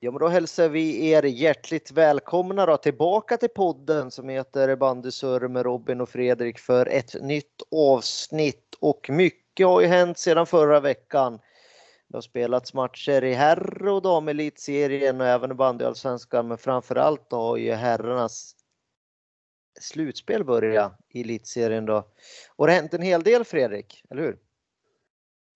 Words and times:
Ja, 0.00 0.10
men 0.10 0.18
då 0.18 0.28
hälsar 0.28 0.68
vi 0.68 1.10
er 1.10 1.22
hjärtligt 1.22 1.90
välkomna 1.90 2.66
då, 2.66 2.76
tillbaka 2.76 3.36
till 3.36 3.48
podden 3.48 4.10
som 4.10 4.28
heter 4.28 4.76
Bandysur 4.76 5.48
med 5.48 5.62
Robin 5.62 6.00
och 6.00 6.08
Fredrik 6.08 6.58
för 6.58 6.86
ett 6.86 7.22
nytt 7.22 7.62
avsnitt. 7.70 8.74
Och 8.80 9.10
mycket 9.10 9.66
har 9.66 9.80
ju 9.80 9.86
hänt 9.86 10.18
sedan 10.18 10.46
förra 10.46 10.80
veckan. 10.80 11.40
Det 12.08 12.16
har 12.16 12.20
spelats 12.20 12.74
matcher 12.74 13.24
i 13.24 13.32
herr 13.32 13.88
och 13.88 14.02
damelitserien 14.02 15.20
och 15.20 15.26
även 15.26 15.50
i 15.50 15.54
bandyallsvenskan, 15.54 16.48
men 16.48 16.58
framförallt 16.58 17.32
har 17.32 17.56
ju 17.56 17.72
herrarnas 17.72 18.54
slutspel 19.80 20.44
börjat 20.44 20.98
i 21.08 21.20
elitserien 21.20 21.86
då. 21.86 21.96
Och 22.56 22.66
det 22.66 22.72
har 22.72 22.80
hänt 22.80 22.94
en 22.94 23.02
hel 23.02 23.22
del 23.22 23.44
Fredrik, 23.44 24.04
eller 24.10 24.22
hur? 24.22 24.38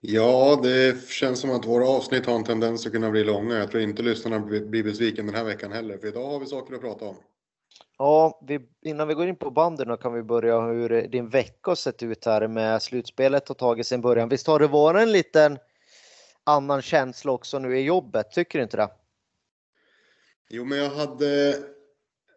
Ja, 0.04 0.60
det 0.62 1.08
känns 1.08 1.40
som 1.40 1.50
att 1.50 1.66
våra 1.66 1.88
avsnitt 1.88 2.26
har 2.26 2.34
en 2.34 2.44
tendens 2.44 2.86
att 2.86 2.92
kunna 2.92 3.10
bli 3.10 3.24
långa. 3.24 3.58
Jag 3.58 3.70
tror 3.70 3.82
inte 3.82 4.02
lyssnarna 4.02 4.40
blir 4.40 4.84
besviken 4.84 5.26
den 5.26 5.34
här 5.34 5.44
veckan 5.44 5.72
heller, 5.72 5.98
för 5.98 6.06
idag 6.06 6.26
har 6.26 6.40
vi 6.40 6.46
saker 6.46 6.74
att 6.74 6.80
prata 6.80 7.04
om. 7.04 7.16
Ja, 7.98 8.40
vi, 8.48 8.60
innan 8.82 9.08
vi 9.08 9.14
går 9.14 9.26
in 9.26 9.36
på 9.36 9.50
banden 9.50 9.96
kan 9.96 10.14
vi 10.14 10.22
börja 10.22 10.60
hur 10.60 11.08
din 11.08 11.28
vecka 11.28 11.70
har 11.70 11.74
sett 11.74 12.02
ut 12.02 12.24
här 12.24 12.48
med 12.48 12.82
slutspelet 12.82 13.48
har 13.48 13.54
tagit 13.54 13.86
sin 13.86 14.00
början. 14.00 14.28
Visst 14.28 14.46
har 14.46 14.58
det 14.58 14.66
varit 14.66 15.02
en 15.02 15.12
liten 15.12 15.58
annan 16.44 16.82
känsla 16.82 17.32
också 17.32 17.58
nu 17.58 17.78
i 17.78 17.82
jobbet, 17.82 18.30
tycker 18.30 18.58
du 18.58 18.62
inte 18.62 18.76
det? 18.76 18.88
Jo, 20.48 20.64
men 20.64 20.78
jag 20.78 20.90
hade 20.90 21.48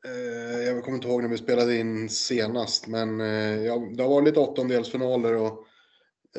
eh, 0.06 0.64
jag 0.66 0.84
kommer 0.84 0.96
inte 0.96 1.08
ihåg 1.08 1.22
när 1.22 1.30
vi 1.30 1.38
spelade 1.38 1.78
in 1.78 2.10
senast, 2.10 2.88
men 2.88 3.22
eh, 3.22 3.80
det 3.96 4.04
har 4.04 4.10
varit 4.10 4.26
lite 4.28 4.40
åttondelsfinaler 4.40 5.36
och 5.36 5.66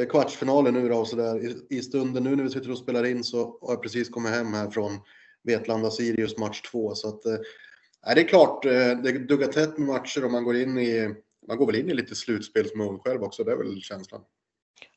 kvartsfinalen 0.05 0.75
nu 0.75 0.89
då, 0.89 1.05
så 1.05 1.17
där, 1.17 1.53
i, 1.73 1.83
stunden 1.83 2.25
nu 2.25 2.37
när 2.37 2.45
vi 2.45 2.51
sitter 2.51 2.71
och 2.71 2.79
spelar 2.79 3.05
in 3.05 3.25
så 3.25 3.59
har 3.61 3.73
jag 3.73 3.83
precis 3.83 4.09
kommit 4.09 4.33
hem 4.33 4.53
här 4.53 4.71
från 4.71 5.01
Vetlanda 5.43 5.91
Sirius 5.91 6.39
match 6.39 6.63
2. 6.63 6.95
Så 6.95 7.09
att, 7.09 7.27
eh, 7.27 8.15
det 8.15 8.21
är 8.21 8.29
klart, 8.29 8.65
eh, 8.65 8.73
det 8.73 9.13
duggar 9.29 9.47
tätt 9.47 9.79
med 9.79 9.89
matcher 9.89 10.25
och 10.25 10.31
man 10.31 10.45
går 10.45 10.57
in 10.57 10.79
i, 10.79 11.15
man 11.49 11.57
går 11.57 11.67
väl 11.67 11.77
in 11.77 11.91
i 11.91 11.95
lite 11.95 12.15
slutspelsmode 12.15 12.99
själv 12.99 13.23
också, 13.23 13.45
det 13.45 13.53
är 13.53 13.57
väl 13.57 13.81
känslan. 13.81 14.21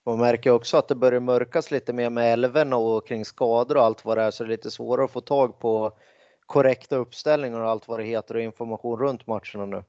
Man 0.06 0.19
märker 0.19 0.52
också 0.52 0.78
att 0.78 0.88
det 0.88 0.95
börjar 0.95 1.19
mörkas 1.19 1.72
lite 1.72 1.94
mer 1.94 2.09
med 2.09 2.34
älven 2.34 2.73
och 2.73 3.08
kring 3.08 3.25
skador 3.25 3.78
och 3.78 3.84
allt 3.84 4.06
vad 4.06 4.17
det 4.17 4.22
är, 4.22 4.31
så 4.31 4.44
det 4.44 4.47
är 4.47 4.52
lite 4.52 4.72
svårare 4.72 5.06
att 5.06 5.11
få 5.11 5.22
tag 5.22 5.59
på 5.59 5.97
korrekta 6.45 6.95
uppställningar 6.95 7.59
och 7.59 7.69
allt 7.69 7.88
vad 7.88 8.00
det 8.00 8.03
heter 8.03 8.36
och 8.36 8.41
information 8.41 9.00
runt 9.00 9.28
matcherna 9.28 9.66
nu. 9.66 9.84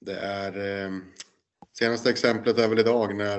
Det 0.00 0.18
är, 0.18 0.90
Senaste 1.78 2.10
exemplet 2.10 2.58
är 2.58 2.68
väl 2.68 2.78
idag 2.78 3.16
när 3.16 3.38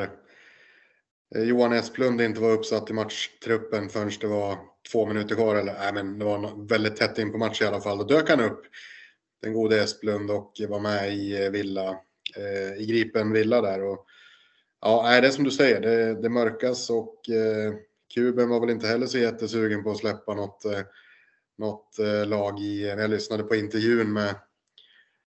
eh, 1.35 1.43
Johan 1.43 1.73
Esplund 1.73 2.21
inte 2.21 2.41
var 2.41 2.51
uppsatt 2.51 2.89
i 2.89 2.93
matchtruppen 2.93 3.89
förrän 3.89 4.11
det 4.21 4.27
var 4.27 4.57
två 4.91 5.05
minuter 5.05 5.35
kvar. 5.35 5.55
Eller 5.55 5.73
nej, 5.73 5.93
men 5.93 6.19
det 6.19 6.25
var 6.25 6.67
väldigt 6.67 6.95
tätt 6.95 7.17
in 7.17 7.31
på 7.31 7.37
match 7.37 7.61
i 7.61 7.65
alla 7.65 7.81
fall. 7.81 7.97
Då 7.97 8.03
dök 8.03 8.29
han 8.29 8.39
upp, 8.39 8.61
den 9.41 9.53
gode 9.53 9.83
Esplund, 9.83 10.31
och 10.31 10.53
var 10.69 10.79
med 10.79 11.13
i 11.13 11.43
eh, 11.43 11.51
Villa, 11.51 11.89
eh, 12.37 12.81
i 12.81 12.85
Gripen 12.89 13.31
Villa 13.31 13.61
där. 13.61 13.83
Och, 13.83 14.05
ja, 14.81 15.21
det 15.21 15.27
är 15.27 15.31
som 15.31 15.43
du 15.43 15.51
säger, 15.51 15.81
det, 15.81 16.21
det 16.21 16.29
mörkas 16.29 16.89
och 16.89 17.29
eh, 17.29 17.73
Kuben 18.13 18.49
var 18.49 18.59
väl 18.59 18.69
inte 18.69 18.87
heller 18.87 19.07
så 19.07 19.17
jättesugen 19.17 19.83
på 19.83 19.91
att 19.91 19.97
släppa 19.97 20.33
något, 20.33 20.65
eh, 20.65 20.81
något 21.57 21.99
eh, 21.99 22.25
lag 22.27 22.59
i, 22.59 22.87
jag 22.87 23.09
lyssnade 23.09 23.43
på 23.43 23.55
intervjun 23.55 24.13
med 24.13 24.35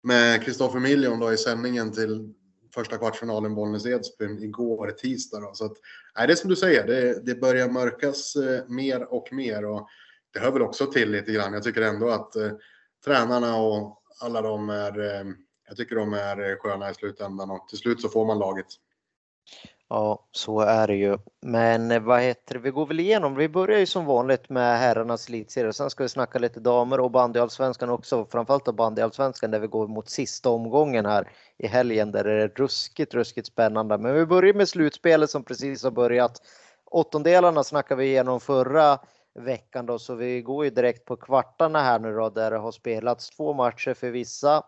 med 0.03 0.45
Kristoffer 0.45 0.81
Miljon 0.81 1.21
då 1.21 1.33
i 1.33 1.37
sändningen 1.37 1.93
till 1.93 2.35
första 2.77 2.99
kvartsfinalen 2.99 3.55
Bollnäs-Edsbyn 3.55 4.43
igår 4.43 4.91
tisdag. 4.91 5.41
Då. 5.41 5.51
Så 5.55 5.65
att, 5.65 5.77
nej, 6.17 6.27
det 6.27 6.33
är 6.33 6.37
som 6.37 6.51
du 6.51 6.57
säger, 6.57 6.87
det, 6.87 7.27
det 7.27 7.35
börjar 7.35 7.69
mörkas 7.69 8.37
eh, 8.37 8.69
mer 8.69 9.13
och 9.13 9.33
mer 9.33 9.65
och 9.65 9.89
det 10.33 10.41
hör 10.41 10.53
väl 10.53 10.63
också 10.63 10.87
till 10.87 11.11
lite 11.11 11.33
grann. 11.33 11.53
Jag 11.53 11.63
tycker 11.63 11.83
ändå 11.83 12.11
att 12.11 12.37
eh, 12.37 12.53
tränarna 13.05 13.57
och 13.57 14.03
alla 14.21 14.43
de 14.43 14.71
är, 14.71 15.01
eh, 15.01 15.27
jag 15.69 15.77
tycker 15.77 15.97
de 15.97 16.13
är 16.13 16.57
sköna 16.57 16.91
i 16.91 16.95
slutändan 16.95 17.51
och 17.51 17.69
till 17.69 17.79
slut 17.79 18.01
så 18.01 18.09
får 18.09 18.27
man 18.27 18.39
laget. 18.39 18.67
Ja, 19.89 20.27
så 20.33 20.61
är 20.61 20.87
det 20.87 20.95
ju. 20.95 21.19
Men 21.43 21.91
eh, 21.91 22.01
vad 22.03 22.21
heter 22.21 22.55
det? 22.55 22.61
Vi 22.61 22.71
går 22.71 22.87
väl 22.87 23.01
igenom. 23.01 23.35
Vi 23.35 23.49
börjar 23.49 23.79
ju 23.79 23.87
som 23.87 24.05
vanligt 24.05 24.49
med 24.49 24.79
herrarnas 24.79 25.29
elitserie. 25.29 25.73
Sen 25.73 25.91
ska 25.91 26.03
vi 26.03 26.09
snacka 26.09 26.39
lite 26.39 26.61
damer 26.61 27.01
och 27.01 27.11
bandyallsvenskan 27.11 27.91
också. 27.91 28.27
Framförallt 28.31 28.77
bandyallsvenskan 28.77 29.51
där 29.51 29.61
vi 29.61 29.67
går 29.67 29.89
mot 29.89 30.11
sista 30.11 30.51
omgången 30.51 31.07
här 31.07 31.33
i 31.59 31.67
helgen 31.67 32.13
där 32.13 32.25
det 32.25 32.33
är 32.33 32.49
ruskigt, 32.49 33.15
ruskigt 33.15 33.47
spännande. 33.47 33.99
Men 33.99 34.15
vi 34.15 34.27
börjar 34.27 34.55
med 34.55 34.69
slutspelet 34.69 35.31
som 35.31 35.45
precis 35.45 35.85
har 35.85 35.91
börjat. 35.91 36.43
Åttondelarna 36.91 37.65
snackade 37.65 38.03
vi 38.03 38.07
igenom 38.07 38.41
förra 38.41 38.99
veckan 39.35 39.87
då, 39.87 39.99
så 39.99 40.15
vi 40.15 40.43
går 40.43 40.65
ju 40.65 40.71
direkt 40.71 41.05
på 41.05 41.17
kvartarna 41.17 41.83
här 41.83 41.99
nu 41.99 42.15
då 42.15 42.31
där 42.31 42.51
det 42.51 42.59
har 42.59 42.73
spelats 42.73 43.31
två 43.31 43.53
matcher 43.53 43.95
för 43.95 44.11
vissa 44.11 44.63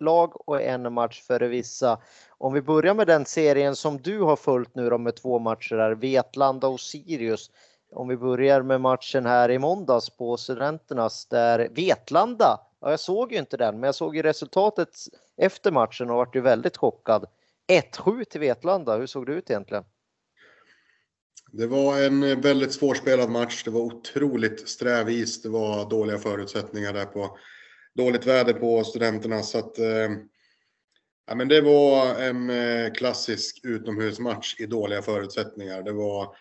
lag 0.00 0.48
och 0.48 0.62
en 0.62 0.92
match 0.92 1.22
för 1.22 1.40
vissa. 1.40 1.98
Om 2.38 2.52
vi 2.52 2.62
börjar 2.62 2.94
med 2.94 3.06
den 3.06 3.26
serien 3.26 3.76
som 3.76 3.98
du 3.98 4.20
har 4.20 4.36
följt 4.36 4.74
nu 4.74 4.90
då 4.90 4.98
med 4.98 5.16
två 5.16 5.38
matcher 5.38 5.74
där, 5.74 5.94
Vetlanda 5.94 6.66
och 6.68 6.80
Sirius. 6.80 7.50
Om 7.92 8.08
vi 8.08 8.16
börjar 8.16 8.62
med 8.62 8.80
matchen 8.80 9.26
här 9.26 9.50
i 9.50 9.58
måndags 9.58 10.10
på 10.10 10.36
Studenternas 10.36 11.26
där 11.26 11.68
Vetlanda, 11.74 12.60
ja, 12.80 12.90
jag 12.90 13.00
såg 13.00 13.32
ju 13.32 13.38
inte 13.38 13.56
den, 13.56 13.74
men 13.74 13.82
jag 13.82 13.94
såg 13.94 14.16
ju 14.16 14.22
resultatet 14.22 14.88
efter 15.36 15.70
matchen 15.72 16.10
och 16.10 16.16
vart 16.16 16.36
ju 16.36 16.40
väldigt 16.40 16.76
chockad. 16.76 17.26
1-7 17.92 18.24
till 18.24 18.40
Vetlanda, 18.40 18.96
hur 18.96 19.06
såg 19.06 19.26
det 19.26 19.32
ut 19.32 19.50
egentligen? 19.50 19.84
Det 21.52 21.66
var 21.66 22.02
en 22.02 22.40
väldigt 22.40 22.72
svårspelad 22.72 23.30
match. 23.30 23.64
Det 23.64 23.70
var 23.70 23.80
otroligt 23.80 24.68
sträv 24.68 25.10
is. 25.10 25.42
Det 25.42 25.48
var 25.48 25.90
dåliga 25.90 26.18
förutsättningar 26.18 26.92
där 26.92 27.04
på 27.04 27.38
dåligt 27.96 28.26
väder 28.26 28.52
på 28.52 28.84
studenterna. 28.84 29.42
Så 29.42 29.58
att, 29.58 29.78
eh, 29.78 30.10
ja, 31.26 31.34
men 31.34 31.48
det 31.48 31.60
var 31.60 32.14
en 32.14 32.50
eh, 32.50 32.92
klassisk 32.92 33.60
utomhusmatch 33.64 34.60
i 34.60 34.66
dåliga 34.66 35.02
förutsättningar. 35.02 35.82
Det 35.82 35.92
var 35.92 36.36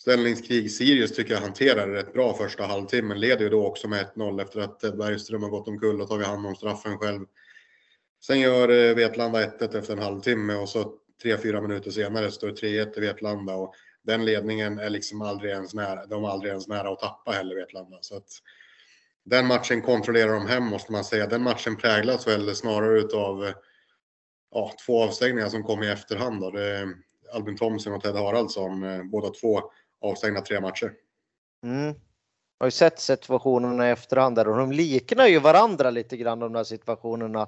ställningskrig. 0.00 0.72
Sirius 0.72 1.16
tycker 1.16 1.34
jag 1.34 1.40
hanterade 1.40 1.92
rätt 1.92 2.12
bra 2.12 2.34
första 2.34 2.66
halvtimmen. 2.66 3.20
Leder 3.20 3.44
ju 3.44 3.48
då 3.48 3.66
också 3.66 3.88
med 3.88 4.06
1-0 4.14 4.42
efter 4.42 4.60
att 4.60 4.80
Bergström 4.80 5.42
har 5.42 5.50
gått 5.50 5.68
omkull 5.68 6.00
och 6.00 6.08
tagit 6.08 6.26
hand 6.26 6.46
om 6.46 6.56
straffen 6.56 6.98
själv. 6.98 7.26
Sen 8.22 8.40
gör 8.40 8.68
eh, 8.68 8.94
Vetlanda 8.94 9.46
1-1 9.46 9.78
efter 9.78 9.92
en 9.92 10.02
halvtimme 10.02 10.54
och 10.54 10.68
så 10.68 10.94
3-4 11.24 11.60
minuter 11.60 11.90
senare 11.90 12.30
står 12.30 12.48
det 12.48 12.54
3-1 12.54 12.90
till 12.90 13.02
Vetlanda. 13.02 13.54
Och 13.54 13.74
den 14.02 14.24
ledningen 14.24 14.78
är 14.78 14.90
liksom 14.90 15.22
aldrig 15.22 15.50
ens 15.52 15.74
nära. 15.74 16.06
De 16.06 16.24
är 16.24 16.28
aldrig 16.28 16.50
ens 16.50 16.68
nära 16.68 16.88
att 16.88 17.00
tappa 17.00 17.30
heller 17.30 17.56
Vetlanda. 17.56 17.98
Så 18.00 18.16
att, 18.16 18.28
den 19.28 19.46
matchen 19.46 19.82
kontrollerar 19.82 20.32
de 20.32 20.46
hem 20.46 20.64
måste 20.64 20.92
man 20.92 21.04
säga. 21.04 21.26
Den 21.26 21.42
matchen 21.42 21.76
präglas 21.76 22.26
väl 22.26 22.54
snarare 22.54 22.98
utav 22.98 23.52
ja, 24.50 24.72
två 24.86 25.02
avstängningar 25.02 25.48
som 25.48 25.62
kom 25.62 25.82
i 25.82 25.90
efterhand. 25.90 26.40
Då. 26.40 26.50
Det 26.50 26.64
är 26.64 26.88
Albin 27.34 27.56
Thomsen 27.56 27.92
och 27.92 28.02
Ted 28.02 28.16
Haraldsson, 28.16 28.84
eh, 28.84 29.02
båda 29.02 29.30
två 29.30 29.62
avstängda 30.00 30.40
tre 30.40 30.60
matcher. 30.60 30.92
Mm. 31.64 31.86
Jag 32.58 32.64
har 32.64 32.66
ju 32.66 32.70
sett 32.70 32.98
situationerna 32.98 33.88
i 33.88 33.90
efterhand 33.90 34.36
där 34.36 34.48
och 34.48 34.56
de 34.56 34.72
liknar 34.72 35.26
ju 35.26 35.38
varandra 35.38 35.90
lite 35.90 36.16
grann 36.16 36.38
de 36.38 36.52
där 36.52 36.64
situationerna. 36.64 37.46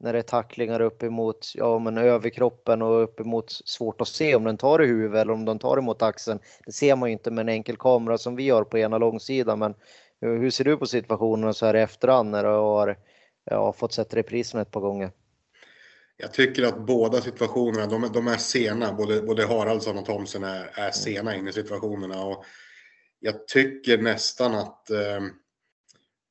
När 0.00 0.12
det 0.12 0.18
är 0.18 0.22
tacklingar 0.22 0.80
uppemot 0.80 1.52
ja, 1.54 1.78
men 1.78 1.98
överkroppen 1.98 2.82
och 2.82 3.02
uppemot 3.02 3.50
svårt 3.50 4.00
att 4.00 4.08
se 4.08 4.34
om 4.34 4.44
den 4.44 4.56
tar 4.56 4.82
i 4.82 4.86
huvudet 4.86 5.20
eller 5.20 5.32
om 5.32 5.44
den 5.44 5.58
tar 5.58 5.78
emot 5.78 6.02
axeln. 6.02 6.38
Det 6.66 6.72
ser 6.72 6.96
man 6.96 7.08
ju 7.08 7.12
inte 7.12 7.30
med 7.30 7.42
en 7.42 7.48
enkel 7.48 7.76
kamera 7.76 8.18
som 8.18 8.36
vi 8.36 8.50
har 8.50 8.64
på 8.64 8.78
ena 8.78 8.98
långsidan 8.98 9.58
men 9.58 9.74
hur 10.26 10.50
ser 10.50 10.64
du 10.64 10.76
på 10.76 10.86
situationen 10.86 11.54
så 11.54 11.66
här 11.66 11.76
i 11.76 11.80
efterhand 11.80 12.30
när 12.30 12.44
du 12.44 12.50
har 12.50 12.98
ja, 13.44 13.72
fått 13.72 13.92
sett 13.92 14.14
reprisen 14.14 14.60
ett 14.60 14.70
par 14.70 14.80
gånger? 14.80 15.10
Jag 16.16 16.32
tycker 16.32 16.62
att 16.62 16.86
båda 16.86 17.20
situationerna, 17.20 17.86
de, 17.86 18.12
de 18.12 18.28
är 18.28 18.36
sena. 18.36 18.92
Både, 18.92 19.22
både 19.22 19.46
Haraldsson 19.46 19.98
och 19.98 20.04
Thomsen 20.04 20.44
är, 20.44 20.70
är 20.74 20.90
sena 20.90 21.36
in 21.36 21.48
i 21.48 21.52
situationerna. 21.52 22.24
Och 22.24 22.44
jag 23.20 23.48
tycker 23.48 23.98
nästan 23.98 24.54
att 24.54 24.90
eh, 24.90 25.20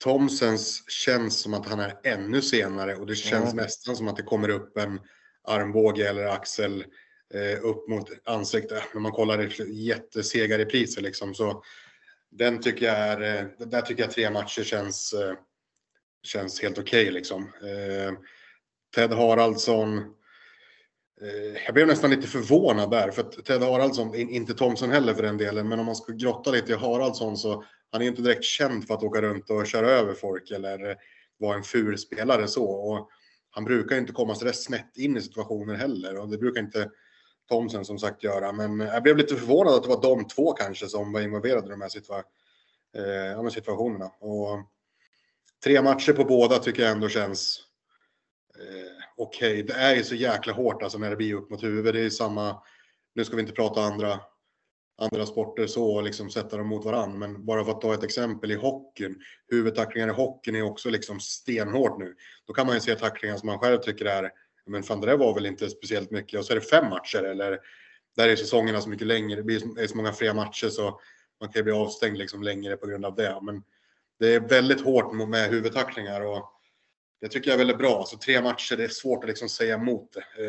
Thomsens 0.03 0.89
känns 0.89 1.39
som 1.39 1.53
att 1.53 1.67
han 1.67 1.79
är 1.79 1.99
ännu 2.03 2.41
senare 2.41 2.95
och 2.95 3.05
det 3.05 3.15
känns 3.15 3.53
mm. 3.53 3.63
nästan 3.63 3.95
som 3.95 4.07
att 4.07 4.17
det 4.17 4.23
kommer 4.23 4.49
upp 4.49 4.77
en 4.77 4.99
armbåge 5.43 6.09
eller 6.09 6.25
axel 6.25 6.85
eh, 7.33 7.65
upp 7.65 7.87
mot 7.89 8.09
ansiktet. 8.25 8.83
När 8.93 9.01
man 9.01 9.11
kollar 9.11 9.67
jättesega 9.67 10.57
repriser 10.57 11.01
liksom 11.01 11.33
så 11.33 11.63
den 12.31 12.61
tycker 12.61 12.85
jag 12.85 12.97
är, 12.97 13.39
eh, 13.39 13.67
där 13.67 13.81
tycker 13.81 14.03
jag 14.03 14.11
tre 14.11 14.29
matcher 14.29 14.63
känns, 14.63 15.13
eh, 15.13 15.33
känns 16.23 16.61
helt 16.61 16.77
okej 16.77 17.01
okay, 17.01 17.11
liksom. 17.11 17.43
Eh, 17.43 18.13
Ted 18.95 19.13
Haraldsson, 19.13 20.13
jag 21.65 21.73
blev 21.73 21.87
nästan 21.87 22.09
lite 22.09 22.27
förvånad 22.27 22.91
där, 22.91 23.11
för 23.11 23.21
att 23.21 23.45
Ted 23.45 23.61
Haraldsson, 23.61 24.15
inte 24.15 24.53
Thomson 24.53 24.91
heller 24.91 25.13
för 25.13 25.23
den 25.23 25.37
delen, 25.37 25.67
men 25.67 25.79
om 25.79 25.85
man 25.85 25.95
ska 25.95 26.13
grotta 26.13 26.51
lite 26.51 26.71
i 26.71 26.75
Haraldsson 26.75 27.37
så 27.37 27.63
han 27.91 28.01
är 28.01 28.05
inte 28.05 28.21
direkt 28.21 28.43
känd 28.43 28.87
för 28.87 28.93
att 28.93 29.03
åka 29.03 29.21
runt 29.21 29.49
och 29.49 29.67
köra 29.67 29.89
över 29.89 30.13
folk 30.13 30.51
eller 30.51 30.97
vara 31.37 31.55
en 31.55 31.63
ful 31.63 31.97
spelare 31.97 32.47
så. 32.47 32.65
Och 32.65 33.09
han 33.49 33.65
brukar 33.65 33.97
inte 33.97 34.13
komma 34.13 34.35
så 34.35 34.45
där 34.45 34.51
snett 34.51 34.97
in 34.97 35.17
i 35.17 35.21
situationer 35.21 35.75
heller 35.75 36.17
och 36.17 36.29
det 36.29 36.37
brukar 36.37 36.61
inte 36.61 36.89
Thomsen 37.51 37.85
som 37.85 37.99
sagt 37.99 38.23
göra. 38.23 38.51
Men 38.51 38.79
jag 38.79 39.03
blev 39.03 39.17
lite 39.17 39.35
förvånad 39.35 39.73
att 39.73 39.83
det 39.83 39.89
var 39.89 40.01
de 40.01 40.27
två 40.27 40.53
kanske 40.53 40.87
som 40.87 41.13
var 41.13 41.21
involverade 41.21 41.67
i 41.67 41.69
de 41.69 41.81
här 41.81 43.43
eh, 43.43 43.49
situationerna. 43.49 44.05
Och 44.05 44.59
tre 45.63 45.81
matcher 45.81 46.13
på 46.13 46.23
båda 46.23 46.59
tycker 46.59 46.83
jag 46.83 46.91
ändå 46.91 47.09
känns 47.09 47.59
eh, 48.59 49.05
okej. 49.17 49.51
Okay. 49.51 49.63
Det 49.63 49.73
är 49.73 49.95
ju 49.95 50.03
så 50.03 50.15
jäkla 50.15 50.53
hårt 50.53 50.83
alltså 50.83 50.97
när 50.97 51.09
det 51.09 51.15
blir 51.15 51.33
upp 51.33 51.49
mot 51.49 51.63
huvudet. 51.63 51.93
Det 51.93 51.99
är 51.99 52.03
ju 52.03 52.11
samma, 52.11 52.61
nu 53.15 53.25
ska 53.25 53.35
vi 53.35 53.41
inte 53.41 53.53
prata 53.53 53.81
andra, 53.81 54.19
andra 54.97 55.25
sporter 55.25 55.67
så 55.67 55.95
och 55.95 56.03
liksom 56.03 56.29
sätta 56.29 56.57
dem 56.57 56.67
mot 56.67 56.85
varandra, 56.85 57.17
men 57.17 57.45
bara 57.45 57.65
för 57.65 57.71
att 57.71 57.81
ta 57.81 57.93
ett 57.93 58.03
exempel 58.03 58.51
i 58.51 58.55
hockeyn. 58.55 59.15
Huvudtacklingar 59.47 60.07
i 60.07 60.11
hockeyn 60.11 60.55
är 60.55 60.61
också 60.61 60.89
liksom 60.89 61.19
stenhårt 61.19 61.99
nu. 61.99 62.15
Då 62.47 62.53
kan 62.53 62.65
man 62.65 62.75
ju 62.75 62.81
se 62.81 62.95
tacklingar 62.95 63.37
som 63.37 63.47
man 63.47 63.59
själv 63.59 63.77
tycker 63.77 64.05
är, 64.05 64.31
men 64.71 64.83
fan 64.83 65.01
det 65.01 65.07
där 65.07 65.17
var 65.17 65.33
väl 65.33 65.45
inte 65.45 65.69
speciellt 65.69 66.11
mycket 66.11 66.39
och 66.39 66.45
så 66.45 66.53
är 66.53 66.55
det 66.55 66.61
fem 66.61 66.89
matcher 66.89 67.23
eller 67.23 67.59
där 68.15 68.29
är 68.29 68.35
säsongerna 68.35 68.81
så 68.81 68.89
mycket 68.89 69.07
längre, 69.07 69.35
det 69.35 69.43
blir 69.43 69.87
så 69.87 69.97
många 69.97 70.13
fler 70.13 70.33
matcher 70.33 70.67
så 70.69 70.99
man 71.39 71.49
kan 71.49 71.59
ju 71.59 71.63
bli 71.63 71.73
avstängd 71.73 72.17
liksom 72.17 72.43
längre 72.43 72.77
på 72.77 72.87
grund 72.87 73.05
av 73.05 73.15
det. 73.15 73.39
Men 73.41 73.63
det 74.19 74.33
är 74.33 74.39
väldigt 74.39 74.81
hårt 74.81 75.13
med 75.13 75.49
huvudtacklingar 75.49 76.21
och 76.21 76.51
det 77.21 77.27
tycker 77.27 77.49
jag 77.49 77.53
är 77.53 77.57
väldigt 77.57 77.77
bra. 77.77 78.03
Så 78.07 78.17
tre 78.17 78.41
matcher, 78.41 78.77
det 78.77 78.83
är 78.83 78.87
svårt 78.87 79.23
att 79.23 79.29
liksom 79.29 79.49
säga 79.49 79.75
emot 79.75 80.13
det. 80.13 80.43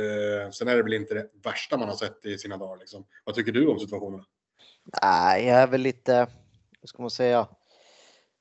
Eh, 0.44 0.50
sen 0.50 0.68
är 0.68 0.76
det 0.76 0.82
väl 0.82 0.92
inte 0.92 1.14
det 1.14 1.28
värsta 1.44 1.76
man 1.76 1.88
har 1.88 1.96
sett 1.96 2.26
i 2.26 2.38
sina 2.38 2.56
dagar. 2.56 2.76
Liksom. 2.76 3.06
Vad 3.24 3.34
tycker 3.34 3.52
du 3.52 3.66
om 3.66 3.78
situationen? 3.78 4.24
Nej, 5.02 5.46
jag 5.46 5.58
är 5.58 5.66
väl 5.66 5.80
lite, 5.80 6.26
vad 6.80 6.88
ska 6.88 7.02
man 7.02 7.10
säga, 7.10 7.48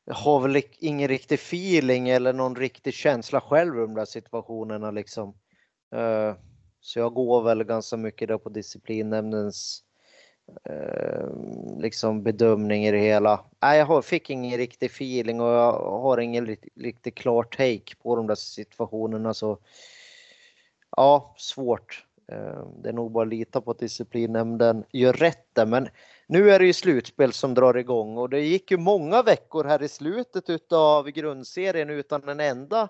jag 0.05 0.13
har 0.13 0.39
väl 0.39 0.63
ingen 0.79 1.07
riktig 1.07 1.35
feeling 1.35 2.09
eller 2.09 2.33
någon 2.33 2.55
riktig 2.55 2.93
känsla 2.93 3.41
själv 3.41 3.75
i 3.75 3.79
de 3.79 3.93
där 3.93 4.05
situationerna 4.05 4.91
liksom. 4.91 5.37
Eh, 5.91 6.35
så 6.81 6.99
jag 6.99 7.13
går 7.13 7.41
väl 7.41 7.63
ganska 7.63 7.97
mycket 7.97 8.29
då 8.29 8.39
på 8.39 8.49
disciplinnämndens 8.49 9.83
eh, 10.63 11.27
liksom 11.79 12.23
bedömning 12.23 12.85
i 12.85 12.91
det 12.91 12.99
hela. 12.99 13.45
Nej, 13.61 13.77
jag 13.77 14.05
fick 14.05 14.29
ingen 14.29 14.57
riktig 14.57 14.85
feeling 14.85 15.41
och 15.41 15.49
jag 15.51 15.73
har 15.73 16.17
ingen 16.17 16.57
riktigt 16.75 17.15
klar 17.15 17.43
take 17.43 17.95
på 18.03 18.15
de 18.15 18.27
där 18.27 18.35
situationerna 18.35 19.33
så 19.33 19.57
ja, 20.97 21.35
svårt. 21.37 22.05
Eh, 22.31 22.67
det 22.83 22.89
är 22.89 22.93
nog 22.93 23.11
bara 23.11 23.23
att 23.23 23.29
lita 23.29 23.61
på 23.61 23.71
att 23.71 23.79
disciplinnämnden 23.79 24.83
gör 24.91 25.13
rätt 25.13 25.47
där, 25.53 25.65
men 25.65 25.87
nu 26.27 26.51
är 26.51 26.59
det 26.59 26.65
ju 26.65 26.73
slutspel 26.73 27.33
som 27.33 27.53
drar 27.53 27.77
igång 27.77 28.17
och 28.17 28.29
det 28.29 28.39
gick 28.39 28.71
ju 28.71 28.77
många 28.77 29.23
veckor 29.23 29.63
här 29.63 29.83
i 29.83 29.87
slutet 29.87 30.49
utav 30.49 31.09
grundserien 31.09 31.89
utan 31.89 32.29
en 32.29 32.39
enda 32.39 32.89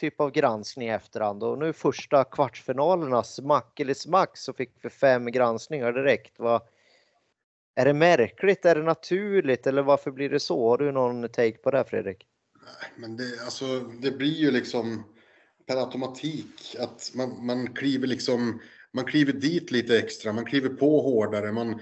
typ 0.00 0.20
av 0.20 0.30
granskning 0.30 0.88
i 0.88 0.92
efterhand 0.92 1.42
och 1.42 1.58
nu 1.58 1.72
första 1.72 2.24
kvartsfinalerna 2.24 3.22
smack 3.22 3.80
eller 3.80 3.94
smack 3.94 4.36
så 4.36 4.52
fick 4.52 4.72
vi 4.82 4.90
fem 4.90 5.26
granskningar 5.26 5.92
direkt. 5.92 6.38
Va? 6.38 6.60
är 7.80 7.84
det 7.84 7.94
märkligt? 7.94 8.64
Är 8.64 8.74
det 8.74 8.82
naturligt 8.82 9.66
eller 9.66 9.82
varför 9.82 10.10
blir 10.10 10.30
det 10.30 10.40
så? 10.40 10.68
Har 10.68 10.78
du 10.78 10.92
någon 10.92 11.28
take 11.28 11.58
på 11.58 11.70
det 11.70 11.84
Fredrik? 11.84 12.26
Nej, 12.64 12.92
men 12.96 13.16
det, 13.16 13.44
alltså, 13.44 13.80
det 13.80 14.10
blir 14.10 14.34
ju 14.34 14.50
liksom 14.50 15.04
per 15.66 15.76
automatik 15.76 16.76
att 16.78 17.10
man, 17.14 17.46
man 17.46 17.74
kliver 17.74 18.06
liksom, 18.06 18.60
man 18.92 19.04
kliver 19.04 19.32
dit 19.32 19.70
lite 19.70 19.98
extra, 19.98 20.32
man 20.32 20.44
kliver 20.44 20.68
på 20.68 21.00
hårdare, 21.00 21.52
man, 21.52 21.80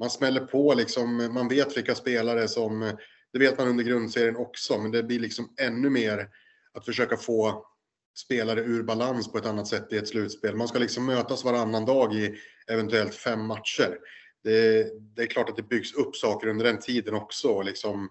man 0.00 0.10
smäller 0.10 0.40
på 0.40 0.74
liksom, 0.74 1.16
man 1.34 1.48
vet 1.48 1.76
vilka 1.76 1.94
spelare 1.94 2.48
som, 2.48 2.96
det 3.32 3.38
vet 3.38 3.58
man 3.58 3.68
under 3.68 3.84
grundserien 3.84 4.36
också, 4.36 4.78
men 4.78 4.90
det 4.90 5.02
blir 5.02 5.20
liksom 5.20 5.54
ännu 5.60 5.90
mer 5.90 6.28
att 6.74 6.84
försöka 6.84 7.16
få 7.16 7.66
spelare 8.16 8.60
ur 8.60 8.82
balans 8.82 9.32
på 9.32 9.38
ett 9.38 9.46
annat 9.46 9.68
sätt 9.68 9.92
i 9.92 9.96
ett 9.96 10.08
slutspel. 10.08 10.56
Man 10.56 10.68
ska 10.68 10.78
liksom 10.78 11.06
mötas 11.06 11.44
varannan 11.44 11.84
dag 11.84 12.14
i 12.14 12.34
eventuellt 12.66 13.14
fem 13.14 13.46
matcher 13.46 13.98
det, 14.44 14.88
det, 15.16 15.22
är 15.22 15.26
klart 15.26 15.48
att 15.48 15.56
det 15.56 15.62
byggs 15.62 15.94
upp 15.94 16.16
saker 16.16 16.48
under 16.48 16.64
den 16.64 16.78
tiden 16.78 17.14
också. 17.14 17.62
Liksom, 17.62 18.08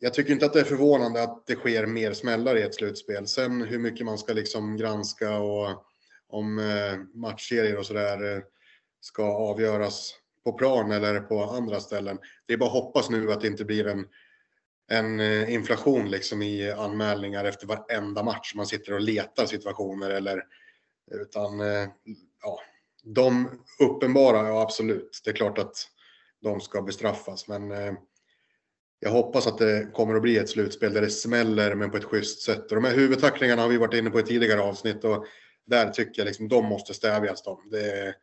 jag 0.00 0.14
tycker 0.14 0.32
inte 0.32 0.46
att 0.46 0.52
det 0.52 0.60
är 0.60 0.64
förvånande 0.64 1.22
att 1.22 1.46
det 1.46 1.54
sker 1.54 1.86
mer 1.86 2.12
smällar 2.12 2.56
i 2.56 2.62
ett 2.62 2.74
slutspel. 2.74 3.26
Sen 3.26 3.62
hur 3.62 3.78
mycket 3.78 4.06
man 4.06 4.18
ska 4.18 4.32
liksom 4.32 4.76
granska 4.76 5.38
och 5.38 5.86
om 6.28 6.58
eh, 6.58 6.98
matchserier 7.14 7.78
och 7.78 7.86
sådär 7.86 8.36
eh, 8.36 8.42
ska 9.00 9.24
avgöras 9.24 10.14
på 10.44 10.52
plan 10.52 10.92
eller 10.92 11.20
på 11.20 11.44
andra 11.44 11.80
ställen. 11.80 12.18
Det 12.46 12.52
är 12.52 12.58
bara 12.58 12.66
att 12.66 12.84
hoppas 12.84 13.10
nu 13.10 13.32
att 13.32 13.40
det 13.40 13.46
inte 13.46 13.64
blir 13.64 13.86
en, 13.86 14.06
en 14.90 15.20
eh, 15.20 15.54
inflation 15.54 16.10
liksom 16.10 16.42
i 16.42 16.70
anmälningar 16.70 17.44
efter 17.44 17.66
varenda 17.66 18.22
match. 18.22 18.54
Man 18.54 18.66
sitter 18.66 18.92
och 18.92 19.00
letar 19.00 19.46
situationer 19.46 20.10
eller 20.10 20.42
utan 21.10 21.60
eh, 21.60 21.88
ja, 22.42 22.60
de 23.02 23.50
uppenbara, 23.80 24.48
ja 24.48 24.62
absolut. 24.62 25.20
Det 25.24 25.30
är 25.30 25.34
klart 25.34 25.58
att 25.58 25.88
de 26.40 26.60
ska 26.60 26.82
bestraffas, 26.82 27.48
men 27.48 27.72
eh, 27.72 27.92
jag 29.00 29.10
hoppas 29.10 29.46
att 29.46 29.58
det 29.58 29.90
kommer 29.92 30.14
att 30.14 30.22
bli 30.22 30.38
ett 30.38 30.48
slutspel 30.48 30.92
där 30.92 31.00
det 31.00 31.10
smäller, 31.10 31.74
men 31.74 31.90
på 31.90 31.96
ett 31.96 32.04
schysst 32.04 32.42
sätt. 32.42 32.70
Och 32.70 32.74
de 32.74 32.84
här 32.84 32.94
huvudtacklingarna 32.94 33.62
har 33.62 33.68
vi 33.68 33.76
varit 33.76 33.94
inne 33.94 34.10
på 34.10 34.20
i 34.20 34.22
tidigare 34.22 34.60
avsnitt 34.60 35.04
och 35.04 35.26
där 35.66 35.90
tycker 35.90 36.20
jag 36.20 36.26
liksom 36.26 36.48
de 36.48 36.64
måste 36.64 36.94
stävjas. 36.94 37.42
De. 37.42 37.70
Det, 37.70 38.14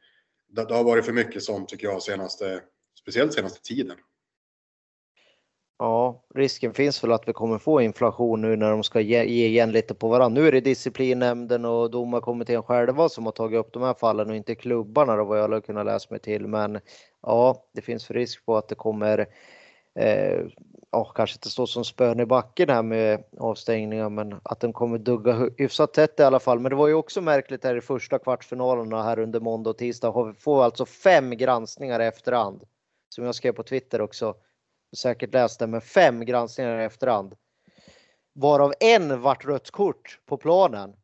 det 0.47 0.73
har 0.73 0.83
varit 0.83 1.05
för 1.05 1.13
mycket 1.13 1.43
sånt 1.43 1.69
tycker 1.69 1.87
jag 1.87 2.03
senaste, 2.03 2.61
speciellt 3.01 3.33
senaste 3.33 3.61
tiden. 3.61 3.97
Ja, 5.81 6.23
risken 6.35 6.73
finns 6.73 7.03
väl 7.03 7.11
att 7.11 7.27
vi 7.27 7.33
kommer 7.33 7.57
få 7.57 7.81
inflation 7.81 8.41
nu 8.41 8.55
när 8.55 8.71
de 8.71 8.83
ska 8.83 9.01
ge, 9.01 9.23
ge 9.23 9.47
igen 9.47 9.71
lite 9.71 9.93
på 9.93 10.07
varandra. 10.07 10.41
Nu 10.41 10.47
är 10.47 10.51
det 10.51 10.61
disciplinnämnden 10.61 11.65
och 11.65 11.91
domarkommittén 11.91 12.63
själva 12.63 13.09
som 13.09 13.25
har 13.25 13.31
tagit 13.31 13.59
upp 13.59 13.73
de 13.73 13.83
här 13.83 13.93
fallen 13.93 14.29
och 14.29 14.35
inte 14.35 14.55
klubbarna 14.55 15.15
då 15.15 15.23
vad 15.23 15.39
jag 15.39 15.49
har 15.49 15.61
kunnat 15.61 15.85
läsa 15.85 16.07
mig 16.09 16.19
till. 16.19 16.47
Men 16.47 16.79
ja, 17.21 17.63
det 17.73 17.81
finns 17.81 18.05
för 18.05 18.13
risk 18.13 18.45
på 18.45 18.57
att 18.57 18.67
det 18.67 18.75
kommer 18.75 19.27
eh, 19.99 20.39
ja, 20.91 21.05
kanske 21.15 21.35
inte 21.35 21.49
stå 21.49 21.67
som 21.67 21.85
spön 21.85 22.19
i 22.19 22.25
backen 22.25 22.69
här 22.69 22.83
med 22.83 23.23
avstängningar, 23.37 24.09
men 24.09 24.39
att 24.43 24.59
den 24.59 24.73
kommer 24.73 24.97
dugga 24.97 25.49
hyfsat 25.57 25.93
tätt 25.93 26.19
i 26.19 26.23
alla 26.23 26.39
fall. 26.39 26.59
Men 26.59 26.69
det 26.69 26.75
var 26.75 26.87
ju 26.87 26.93
också 26.93 27.21
märkligt 27.21 27.63
här 27.63 27.75
i 27.75 27.81
första 27.81 28.19
kvartsfinalerna 28.19 29.03
här 29.03 29.19
under 29.19 29.39
måndag 29.39 29.69
och 29.69 29.77
tisdag. 29.77 30.25
Vi 30.27 30.33
får 30.33 30.63
alltså 30.63 30.85
fem 30.85 31.37
granskningar 31.37 31.99
i 31.99 32.05
efterhand. 32.05 32.63
Som 33.09 33.25
jag 33.25 33.35
skrev 33.35 33.51
på 33.51 33.63
Twitter 33.63 34.01
också 34.01 34.35
säkert 34.97 35.33
läst 35.33 35.59
det, 35.59 35.67
men 35.67 35.81
fem 35.81 36.25
granskningar 36.25 36.79
i 36.79 36.83
efterhand. 36.83 37.35
Varav 38.33 38.73
en 38.79 39.21
vart 39.21 39.45
rött 39.45 39.71
kort 39.71 40.19
på 40.25 40.37
planen. 40.37 40.95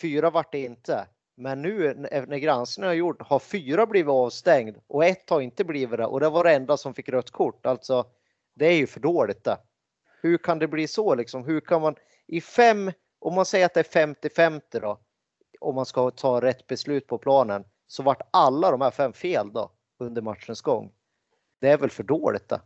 Fyra 0.00 0.30
vart 0.30 0.52
det 0.52 0.58
inte. 0.58 1.06
Men 1.36 1.62
nu 1.62 1.94
när 1.94 2.38
granskningen 2.38 2.88
har 2.88 2.94
gjort 2.94 3.22
har 3.22 3.38
fyra 3.38 3.86
blivit 3.86 4.10
avstängd 4.10 4.76
och 4.86 5.04
ett 5.04 5.30
har 5.30 5.40
inte 5.40 5.64
blivit 5.64 5.98
det 5.98 6.06
och 6.06 6.20
det 6.20 6.28
var 6.28 6.44
det 6.44 6.52
enda 6.52 6.76
som 6.76 6.94
fick 6.94 7.08
rött 7.08 7.30
kort. 7.30 7.66
Alltså, 7.66 8.06
det 8.54 8.66
är 8.66 8.76
ju 8.76 8.86
för 8.86 9.00
dåligt 9.00 9.44
det. 9.44 9.58
Hur 10.22 10.38
kan 10.38 10.58
det 10.58 10.68
bli 10.68 10.88
så 10.88 11.14
liksom? 11.14 11.44
Hur 11.44 11.60
kan 11.60 11.82
man 11.82 11.96
i 12.26 12.40
fem, 12.40 12.92
om 13.18 13.34
man 13.34 13.46
säger 13.46 13.66
att 13.66 13.74
det 13.74 13.96
är 13.96 14.06
50-50 14.14 14.80
då, 14.80 15.00
om 15.60 15.74
man 15.74 15.86
ska 15.86 16.10
ta 16.10 16.40
rätt 16.40 16.66
beslut 16.66 17.06
på 17.06 17.18
planen, 17.18 17.64
så 17.86 18.02
vart 18.02 18.28
alla 18.30 18.70
de 18.70 18.80
här 18.80 18.90
fem 18.90 19.12
fel 19.12 19.52
då 19.52 19.70
under 19.98 20.22
matchens 20.22 20.60
gång. 20.60 20.92
Det 21.60 21.68
är 21.68 21.78
väl 21.78 21.90
för 21.90 22.02
dåligt 22.02 22.48
det. 22.48 22.60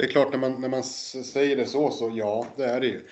Det 0.00 0.06
är 0.06 0.10
klart 0.10 0.30
när 0.32 0.38
man, 0.38 0.60
när 0.60 0.68
man 0.68 0.82
säger 0.84 1.56
det 1.56 1.66
så, 1.66 1.90
så 1.90 2.12
ja, 2.14 2.46
det 2.56 2.64
är 2.64 2.80
det 2.80 2.86
ju. 2.86 3.06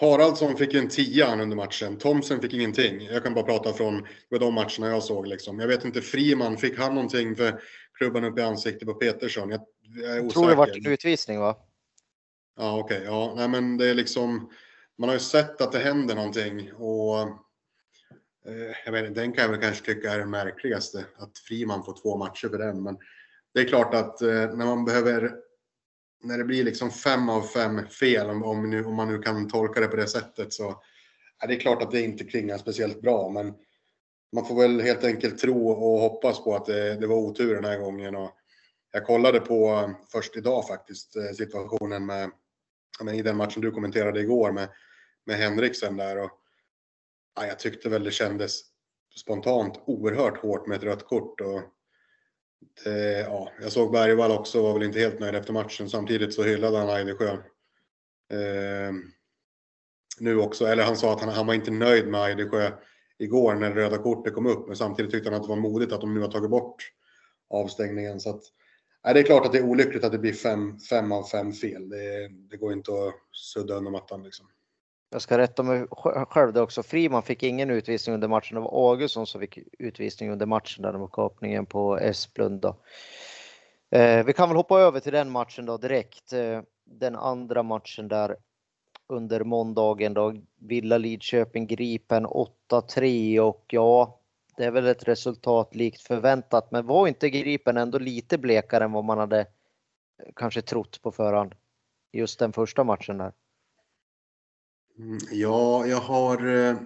Haraldsson 0.00 0.56
fick 0.56 0.74
en 0.74 0.88
tia 0.88 1.32
under 1.42 1.56
matchen. 1.56 1.98
Thomsen 1.98 2.40
fick 2.40 2.54
ingenting. 2.54 3.04
Jag 3.04 3.22
kan 3.22 3.34
bara 3.34 3.44
prata 3.44 3.72
från 3.72 4.06
de 4.40 4.54
matcherna 4.54 4.88
jag 4.88 5.02
såg. 5.02 5.26
Liksom. 5.26 5.60
Jag 5.60 5.68
vet 5.68 5.84
inte, 5.84 6.00
Friman, 6.00 6.56
fick 6.56 6.78
han 6.78 6.94
någonting 6.94 7.36
för 7.36 7.60
klubban 7.98 8.24
upp 8.24 8.38
i 8.38 8.42
ansiktet 8.42 8.88
på 8.88 8.94
Petersson? 8.94 9.50
Jag, 9.50 9.60
jag 10.02 10.16
är 10.16 10.20
osäker. 10.20 10.30
tror 10.30 10.48
det 10.48 10.54
var 10.54 10.66
en 10.66 10.86
utvisning 10.86 11.40
va? 11.40 11.56
Ja, 12.56 12.78
okej. 12.78 12.96
Okay, 12.96 13.08
ja, 13.08 13.34
nej, 13.36 13.48
men 13.48 13.76
det 13.76 13.88
är 13.88 13.94
liksom. 13.94 14.50
Man 14.98 15.08
har 15.08 15.16
ju 15.16 15.20
sett 15.20 15.60
att 15.60 15.72
det 15.72 15.78
händer 15.78 16.14
någonting 16.14 16.72
och. 16.72 17.20
Eh, 18.46 18.76
jag 18.84 18.92
vet, 18.92 19.14
den 19.14 19.32
kan 19.32 19.42
jag 19.42 19.50
väl 19.50 19.60
kanske 19.60 19.84
tycka 19.84 20.12
är 20.12 20.18
den 20.18 20.30
märkligaste. 20.30 21.04
Att 21.16 21.38
Friman 21.38 21.84
får 21.84 22.02
två 22.02 22.16
matcher 22.16 22.48
för 22.48 22.58
den, 22.58 22.82
men 22.82 22.98
det 23.54 23.60
är 23.60 23.64
klart 23.64 23.94
att 23.94 24.22
eh, 24.22 24.28
när 24.28 24.66
man 24.66 24.84
behöver 24.84 25.32
när 26.22 26.38
det 26.38 26.44
blir 26.44 26.64
liksom 26.64 26.90
fem 26.90 27.28
av 27.28 27.42
fem 27.42 27.86
fel, 27.86 28.30
om, 28.30 28.42
om, 28.42 28.70
nu, 28.70 28.84
om 28.84 28.94
man 28.94 29.08
nu 29.08 29.18
kan 29.18 29.48
tolka 29.48 29.80
det 29.80 29.86
på 29.86 29.96
det 29.96 30.06
sättet, 30.06 30.52
så 30.52 30.82
är 31.42 31.48
det 31.48 31.56
klart 31.56 31.82
att 31.82 31.90
det 31.90 32.00
inte 32.00 32.24
klingar 32.24 32.58
speciellt 32.58 33.00
bra. 33.00 33.28
Men 33.28 33.54
man 34.32 34.46
får 34.46 34.62
väl 34.62 34.80
helt 34.80 35.04
enkelt 35.04 35.38
tro 35.38 35.68
och 35.68 36.00
hoppas 36.00 36.44
på 36.44 36.56
att 36.56 36.66
det, 36.66 36.94
det 36.94 37.06
var 37.06 37.16
otur 37.16 37.54
den 37.54 37.64
här 37.64 37.78
gången. 37.78 38.16
Och 38.16 38.30
jag 38.92 39.06
kollade 39.06 39.40
på 39.40 39.70
eh, 39.70 39.90
först 40.12 40.36
idag 40.36 40.66
faktiskt 40.68 41.16
eh, 41.16 41.30
situationen 41.36 42.06
med, 42.06 42.30
med 43.02 43.16
i 43.16 43.22
den 43.22 43.36
matchen 43.36 43.62
du 43.62 43.70
kommenterade 43.70 44.20
igår 44.20 44.52
med, 44.52 44.68
med 45.26 45.36
Henriksen 45.36 45.96
där. 45.96 46.18
Och, 46.18 46.30
ja, 47.36 47.46
jag 47.46 47.58
tyckte 47.58 47.88
väl 47.88 48.04
det 48.04 48.10
kändes 48.10 48.60
spontant 49.16 49.80
oerhört 49.86 50.38
hårt 50.38 50.66
med 50.66 50.76
ett 50.76 50.84
rött 50.84 51.06
kort. 51.06 51.40
Och, 51.40 51.62
det, 52.84 53.20
ja, 53.20 53.52
jag 53.62 53.72
såg 53.72 53.92
Bergvall 53.92 54.30
också, 54.30 54.62
var 54.62 54.74
väl 54.74 54.82
inte 54.82 54.98
helt 54.98 55.20
nöjd 55.20 55.34
efter 55.34 55.52
matchen. 55.52 55.90
Samtidigt 55.90 56.34
så 56.34 56.42
hyllade 56.42 56.78
han 56.78 56.88
Eidesjö. 56.88 57.32
Eh, 58.32 58.92
nu 60.20 60.38
också, 60.38 60.66
eller 60.66 60.82
han 60.82 60.96
sa 60.96 61.12
att 61.12 61.20
han, 61.20 61.28
han 61.28 61.46
var 61.46 61.54
inte 61.54 61.70
nöjd 61.70 62.08
med 62.08 62.28
Eidesjö 62.28 62.70
igår 63.18 63.54
när 63.54 63.70
det 63.70 63.80
röda 63.80 63.98
kortet 63.98 64.34
kom 64.34 64.46
upp. 64.46 64.66
Men 64.66 64.76
samtidigt 64.76 65.10
tyckte 65.10 65.30
han 65.30 65.36
att 65.36 65.42
det 65.42 65.48
var 65.48 65.56
modigt 65.56 65.92
att 65.92 66.00
de 66.00 66.14
nu 66.14 66.20
har 66.20 66.28
tagit 66.28 66.50
bort 66.50 66.92
avstängningen. 67.50 68.20
Så 68.20 68.30
att, 68.30 68.42
nej, 69.04 69.14
det 69.14 69.20
är 69.20 69.24
klart 69.24 69.46
att 69.46 69.52
det 69.52 69.58
är 69.58 69.64
olyckligt 69.64 70.04
att 70.04 70.12
det 70.12 70.18
blir 70.18 70.32
fem, 70.32 70.78
fem 70.78 71.12
av 71.12 71.24
fem 71.24 71.52
fel. 71.52 71.88
Det, 71.88 72.28
det 72.50 72.56
går 72.56 72.72
inte 72.72 72.92
att 72.92 73.14
sudda 73.32 73.74
under 73.74 73.90
mattan 73.90 74.22
liksom. 74.22 74.46
Jag 75.12 75.22
ska 75.22 75.38
rätta 75.38 75.62
mig 75.62 75.86
själv 76.28 76.52
det 76.52 76.60
också. 76.60 76.82
Friman 76.82 77.22
fick 77.22 77.42
ingen 77.42 77.70
utvisning 77.70 78.14
under 78.14 78.28
matchen. 78.28 78.54
Det 78.54 78.60
var 78.60 78.90
Augustsson 78.90 79.26
som 79.26 79.40
fick 79.40 79.58
utvisning 79.78 80.30
under 80.30 80.46
matchen 80.46 80.82
där 80.82 80.92
med 80.92 81.12
kapningen 81.12 81.66
på 81.66 81.98
Esplund. 81.98 82.60
Då. 82.60 82.76
Eh, 83.90 84.24
vi 84.24 84.32
kan 84.32 84.48
väl 84.48 84.56
hoppa 84.56 84.80
över 84.80 85.00
till 85.00 85.12
den 85.12 85.30
matchen 85.30 85.66
då 85.66 85.76
direkt. 85.76 86.32
Eh, 86.32 86.60
den 86.84 87.16
andra 87.16 87.62
matchen 87.62 88.08
där 88.08 88.36
under 89.06 89.44
måndagen 89.44 90.14
då. 90.14 90.34
Villa 90.58 90.98
Lidköping 90.98 91.66
Gripen 91.66 92.26
8-3 92.26 93.40
och 93.40 93.64
ja, 93.68 94.20
det 94.56 94.64
är 94.64 94.70
väl 94.70 94.86
ett 94.86 95.08
resultat 95.08 95.74
likt 95.74 96.02
förväntat. 96.02 96.70
Men 96.70 96.86
var 96.86 97.08
inte 97.08 97.30
Gripen 97.30 97.76
ändå 97.76 97.98
lite 97.98 98.38
blekare 98.38 98.84
än 98.84 98.92
vad 98.92 99.04
man 99.04 99.18
hade 99.18 99.40
eh, 99.40 99.46
kanske 100.36 100.62
trott 100.62 101.02
på 101.02 101.12
förhand? 101.12 101.54
Just 102.12 102.38
den 102.38 102.52
första 102.52 102.84
matchen 102.84 103.18
där. 103.18 103.32
Mm, 105.00 105.18
ja, 105.30 105.86
jag 105.86 106.00
har 106.00 106.46
eh, 106.46 106.76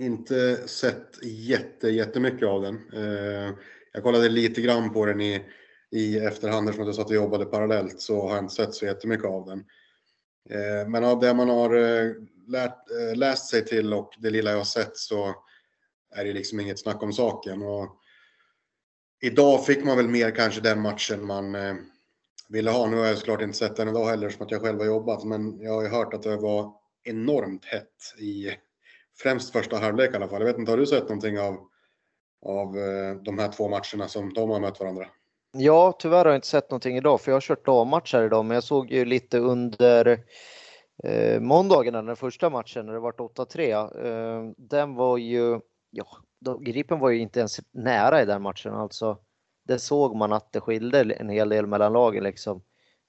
inte 0.00 0.68
sett 0.68 1.24
jätte, 1.24 1.88
jättemycket 1.88 2.48
av 2.48 2.62
den. 2.62 2.92
Eh, 2.92 3.54
jag 3.92 4.02
kollade 4.02 4.28
lite 4.28 4.60
grann 4.60 4.92
på 4.92 5.06
den 5.06 5.20
i, 5.20 5.42
i 5.90 6.18
efterhand 6.18 6.68
eftersom 6.68 6.86
jag 6.86 6.94
satt 6.94 7.06
och 7.06 7.14
jobbade 7.14 7.44
parallellt 7.44 8.00
så 8.00 8.28
har 8.28 8.34
jag 8.34 8.44
inte 8.44 8.54
sett 8.54 8.74
så 8.74 8.86
jättemycket 8.86 9.26
av 9.26 9.46
den. 9.46 9.58
Eh, 10.50 10.88
men 10.88 11.04
av 11.04 11.20
det 11.20 11.34
man 11.34 11.48
har 11.48 11.70
lärt, 12.50 13.16
läst 13.16 13.48
sig 13.48 13.64
till 13.64 13.92
och 13.92 14.12
det 14.18 14.30
lilla 14.30 14.50
jag 14.50 14.58
har 14.58 14.64
sett 14.64 14.96
så 14.96 15.34
är 16.14 16.24
det 16.24 16.32
liksom 16.32 16.60
inget 16.60 16.80
snack 16.80 17.02
om 17.02 17.12
saken. 17.12 17.62
Och 17.62 18.00
idag 19.22 19.66
fick 19.66 19.84
man 19.84 19.96
väl 19.96 20.08
mer 20.08 20.30
kanske 20.30 20.60
den 20.60 20.80
matchen 20.80 21.26
man 21.26 21.56
ville 22.48 22.70
ha. 22.70 22.86
Nu 22.86 22.96
har 22.96 23.06
jag 23.06 23.18
såklart 23.18 23.42
inte 23.42 23.58
sett 23.58 23.76
den 23.76 23.88
idag 23.88 24.06
heller 24.06 24.30
som 24.30 24.46
att 24.46 24.50
jag 24.50 24.62
själv 24.62 24.78
har 24.78 24.86
jobbat, 24.86 25.24
men 25.24 25.60
jag 25.60 25.72
har 25.72 25.82
ju 25.82 25.88
hört 25.88 26.14
att 26.14 26.22
det 26.22 26.36
var 26.36 26.85
enormt 27.08 27.64
hett 27.64 28.20
i 28.20 28.50
främst 29.18 29.52
första 29.52 29.76
halvlek 29.76 30.12
i 30.12 30.16
alla 30.16 30.28
fall. 30.28 30.40
Jag 30.40 30.46
vet 30.46 30.58
inte, 30.58 30.72
har 30.72 30.78
du 30.78 30.86
sett 30.86 31.02
någonting 31.02 31.38
av, 31.38 31.58
av 32.46 32.78
eh, 32.78 33.14
de 33.14 33.38
här 33.38 33.52
två 33.52 33.68
matcherna 33.68 34.08
som 34.08 34.32
de 34.32 34.50
har 34.50 34.60
mött 34.60 34.80
varandra? 34.80 35.06
Ja, 35.52 35.96
tyvärr 35.98 36.24
har 36.24 36.26
jag 36.26 36.36
inte 36.36 36.46
sett 36.46 36.70
någonting 36.70 36.96
idag 36.96 37.20
för 37.20 37.30
jag 37.30 37.36
har 37.36 37.40
kört 37.40 37.66
dammatcher 37.66 38.22
idag, 38.22 38.44
men 38.44 38.54
jag 38.54 38.64
såg 38.64 38.90
ju 38.90 39.04
lite 39.04 39.38
under 39.38 40.24
eh, 41.04 41.40
måndagen, 41.40 42.06
den 42.06 42.16
första 42.16 42.50
matchen 42.50 42.86
när 42.86 42.92
det 42.92 43.00
var 43.00 43.12
8-3. 43.12 44.06
Eh, 44.06 44.52
den 44.56 44.94
var 44.94 45.18
ju, 45.18 45.60
ja, 45.90 46.06
då, 46.40 46.58
Gripen 46.58 46.98
var 46.98 47.10
ju 47.10 47.18
inte 47.18 47.38
ens 47.38 47.60
nära 47.72 48.22
i 48.22 48.24
den 48.24 48.42
matchen 48.42 48.74
alltså. 48.74 49.18
Det 49.64 49.78
såg 49.78 50.16
man 50.16 50.32
att 50.32 50.52
det 50.52 50.60
skilde 50.60 51.00
en 51.00 51.28
hel 51.28 51.48
del 51.48 51.66
mellan 51.66 51.92
lagen 51.92 52.24
liksom. 52.24 52.62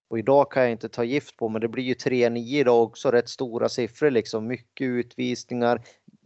Och 0.10 0.20
idag 0.20 0.52
kan 0.52 0.64
jag 0.64 0.72
inte 0.72 0.90
ta 0.90 1.04
gift 1.04 1.38
på, 1.38 1.50
men 1.50 1.62
det 1.62 1.68
blir 1.68 1.84
ju 1.84 1.94
3-9 1.94 2.38
idag 2.38 2.84
också, 2.84 3.12
rätt 3.12 3.30
stora 3.30 3.70
siffror 3.70 4.12
liksom. 4.12 4.48
Mycket 4.48 4.86
utvisningar. 4.86 5.82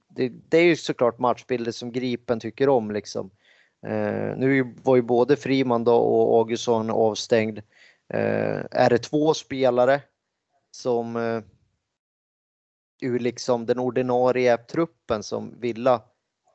Det, 0.07 0.29
det 0.49 0.57
är 0.57 0.63
ju 0.63 0.75
såklart 0.75 1.19
matchbilder 1.19 1.71
som 1.71 1.91
Gripen 1.91 2.39
tycker 2.39 2.69
om 2.69 2.91
liksom. 2.91 3.31
Eh, 3.87 4.37
nu 4.37 4.75
var 4.83 4.95
ju 4.95 5.01
både 5.01 5.35
Friman 5.35 5.83
då 5.83 5.95
och 5.95 6.39
Augustsson 6.39 6.89
avstängd. 6.89 7.57
Eh, 8.13 8.59
är 8.71 8.89
det 8.89 8.97
två 8.97 9.33
spelare 9.33 10.01
som 10.71 11.15
eh, 11.15 11.41
ur 13.01 13.19
liksom 13.19 13.65
den 13.65 13.79
ordinarie 13.79 14.57
truppen 14.57 15.23
som 15.23 15.59
Villa 15.59 16.01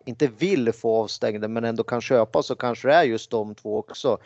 inte 0.04 0.26
vill 0.26 0.72
få 0.72 0.96
avstängda 0.96 1.48
men 1.48 1.64
ändå 1.64 1.82
kan 1.82 2.00
köpa 2.00 2.42
så 2.42 2.56
kanske 2.56 2.88
det 2.88 2.94
är 2.94 3.02
just 3.02 3.30
de 3.30 3.54
två 3.54 3.78
också 3.78 4.18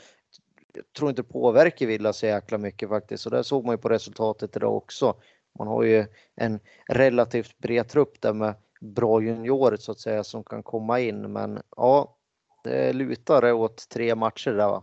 tror 0.98 1.10
inte 1.10 1.22
påverkar 1.22 1.86
Villa 1.86 2.12
så 2.12 2.26
jäkla 2.26 2.58
mycket 2.58 2.88
faktiskt. 2.88 3.26
Och 3.26 3.32
det 3.32 3.44
såg 3.44 3.64
man 3.64 3.72
ju 3.72 3.78
på 3.78 3.88
resultatet 3.88 4.56
idag 4.56 4.76
också. 4.76 5.14
Man 5.58 5.68
har 5.68 5.82
ju 5.82 6.06
en 6.36 6.60
relativt 6.88 7.58
bred 7.58 7.88
trupp 7.88 8.20
där 8.20 8.32
med 8.32 8.54
bra 8.80 9.22
juniorer 9.22 9.76
så 9.76 9.92
att 9.92 10.00
säga 10.00 10.24
som 10.24 10.44
kan 10.44 10.62
komma 10.62 11.00
in. 11.00 11.32
Men 11.32 11.62
ja, 11.76 12.16
det 12.64 12.92
lutar 12.92 13.52
åt 13.52 13.88
tre 13.88 14.14
matcher 14.14 14.50
där 14.50 14.68
va. 14.68 14.82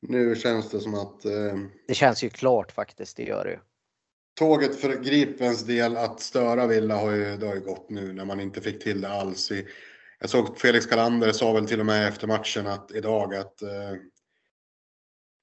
Nu 0.00 0.36
känns 0.36 0.70
det 0.70 0.80
som 0.80 0.94
att... 0.94 1.24
Eh, 1.24 1.58
det 1.88 1.94
känns 1.94 2.24
ju 2.24 2.30
klart 2.30 2.72
faktiskt, 2.72 3.16
det 3.16 3.22
gör 3.22 3.44
det 3.44 3.50
ju. 3.50 3.58
Tåget 4.38 4.80
för 4.80 5.02
Gripens 5.02 5.64
del 5.64 5.96
att 5.96 6.20
störa 6.20 6.66
Villa 6.66 6.96
har 6.96 7.10
ju, 7.10 7.36
det 7.36 7.46
har 7.46 7.54
ju 7.54 7.60
gått 7.60 7.90
nu 7.90 8.12
när 8.12 8.24
man 8.24 8.40
inte 8.40 8.60
fick 8.60 8.82
till 8.82 9.00
det 9.00 9.08
alls. 9.08 9.50
I, 9.50 9.66
jag 10.20 10.30
såg 10.30 10.58
Felix 10.58 10.86
Kalander 10.86 11.32
sa 11.32 11.52
väl 11.52 11.68
till 11.68 11.80
och 11.80 11.86
med 11.86 12.08
efter 12.08 12.26
matchen 12.26 12.66
att 12.66 12.92
idag 12.94 13.34
att 13.34 13.62
eh, 13.62 13.92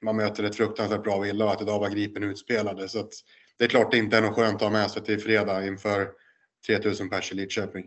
man 0.03 0.15
möter 0.15 0.43
ett 0.43 0.55
fruktansvärt 0.55 1.03
bra 1.03 1.19
Villa 1.19 1.45
och 1.45 1.51
att 1.51 1.61
idag 1.61 1.79
var 1.79 1.89
Gripen 1.89 2.23
utspelade. 2.23 2.89
Så 2.89 2.99
att 2.99 3.13
det 3.57 3.63
är 3.63 3.69
klart 3.69 3.91
det 3.91 3.97
inte 3.97 4.17
är 4.17 4.21
något 4.21 4.35
skönt 4.35 4.55
att 4.55 4.61
ha 4.61 4.69
med 4.69 4.91
sig 4.91 5.03
till 5.03 5.19
fredag 5.19 5.67
inför 5.67 6.09
3000 6.67 7.09
pers 7.09 7.31
i 7.31 7.35
Lidköping. 7.35 7.85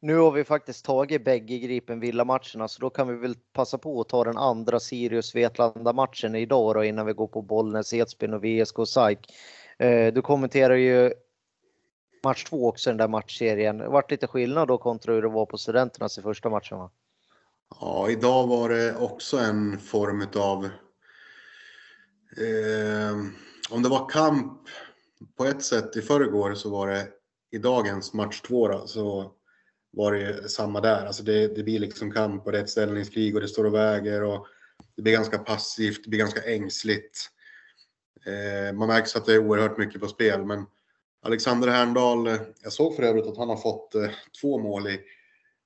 Nu 0.00 0.16
har 0.16 0.32
vi 0.32 0.44
faktiskt 0.44 0.84
tagit 0.84 1.24
bägge 1.24 1.58
Gripen 1.58 2.00
Villa-matcherna 2.00 2.68
så 2.68 2.80
då 2.80 2.90
kan 2.90 3.08
vi 3.08 3.14
väl 3.14 3.34
passa 3.52 3.78
på 3.78 4.00
att 4.00 4.08
ta 4.08 4.24
den 4.24 4.36
andra 4.36 4.80
Sirius 4.80 5.34
Vetlanda-matchen 5.34 6.34
idag 6.34 6.74
då 6.74 6.84
innan 6.84 7.06
vi 7.06 7.12
går 7.12 7.26
på 7.26 7.42
Bollnäs, 7.42 7.92
Edsbyn 7.92 8.34
och 8.34 8.44
VSK 8.44 8.76
SAIK. 8.86 9.18
Eh, 9.78 10.12
du 10.12 10.22
kommenterar 10.22 10.74
ju 10.74 11.12
match 12.24 12.44
två 12.44 12.68
också 12.68 12.90
den 12.90 12.96
där 12.96 13.08
matchserien. 13.08 13.78
Det 13.78 13.88
vart 13.88 14.10
lite 14.10 14.26
skillnad 14.26 14.68
då 14.68 14.78
kontra 14.78 15.14
hur 15.14 15.22
det 15.22 15.28
var 15.28 15.46
på 15.46 15.58
Studenternas 15.58 16.18
i 16.18 16.22
första 16.22 16.50
matchen 16.50 16.78
va? 16.78 16.90
Ja, 17.80 18.10
idag 18.10 18.46
var 18.46 18.68
det 18.68 18.96
också 18.96 19.38
en 19.38 19.78
form 19.78 20.26
av 20.36 20.68
Eh, 22.36 23.16
om 23.70 23.82
det 23.82 23.88
var 23.88 24.08
kamp 24.08 24.68
på 25.36 25.44
ett 25.44 25.62
sätt 25.62 25.96
i 25.96 26.02
förrgår 26.02 26.54
så 26.54 26.70
var 26.70 26.88
det 26.88 27.08
i 27.50 27.58
dagens 27.58 28.14
match 28.14 28.40
två 28.40 28.68
då, 28.68 28.86
så 28.86 29.32
var 29.90 30.12
det 30.12 30.48
samma 30.48 30.80
där. 30.80 31.06
Alltså 31.06 31.22
det, 31.22 31.56
det 31.56 31.62
blir 31.62 31.78
liksom 31.78 32.12
kamp 32.12 32.46
och 32.46 32.52
det 32.52 32.58
är 32.58 32.62
ett 32.62 32.70
ställningskrig 32.70 33.34
och 33.34 33.40
det 33.40 33.48
står 33.48 33.64
och 33.64 33.74
väger 33.74 34.22
och 34.22 34.46
det 34.96 35.02
blir 35.02 35.12
ganska 35.12 35.38
passivt, 35.38 36.04
det 36.04 36.10
blir 36.10 36.18
ganska 36.18 36.42
ängsligt. 36.42 37.18
Eh, 38.26 38.74
man 38.74 38.88
märker 38.88 39.18
att 39.18 39.26
det 39.26 39.34
är 39.34 39.46
oerhört 39.46 39.78
mycket 39.78 40.00
på 40.00 40.08
spel 40.08 40.44
men 40.44 40.66
Alexander 41.22 41.68
Herndal, 41.68 42.26
eh, 42.26 42.40
jag 42.62 42.72
såg 42.72 42.96
för 42.96 43.02
övrigt 43.02 43.26
att 43.26 43.36
han 43.36 43.48
har 43.48 43.56
fått 43.56 43.94
eh, 43.94 44.10
två 44.40 44.58
mål 44.58 44.88
i, 44.88 45.00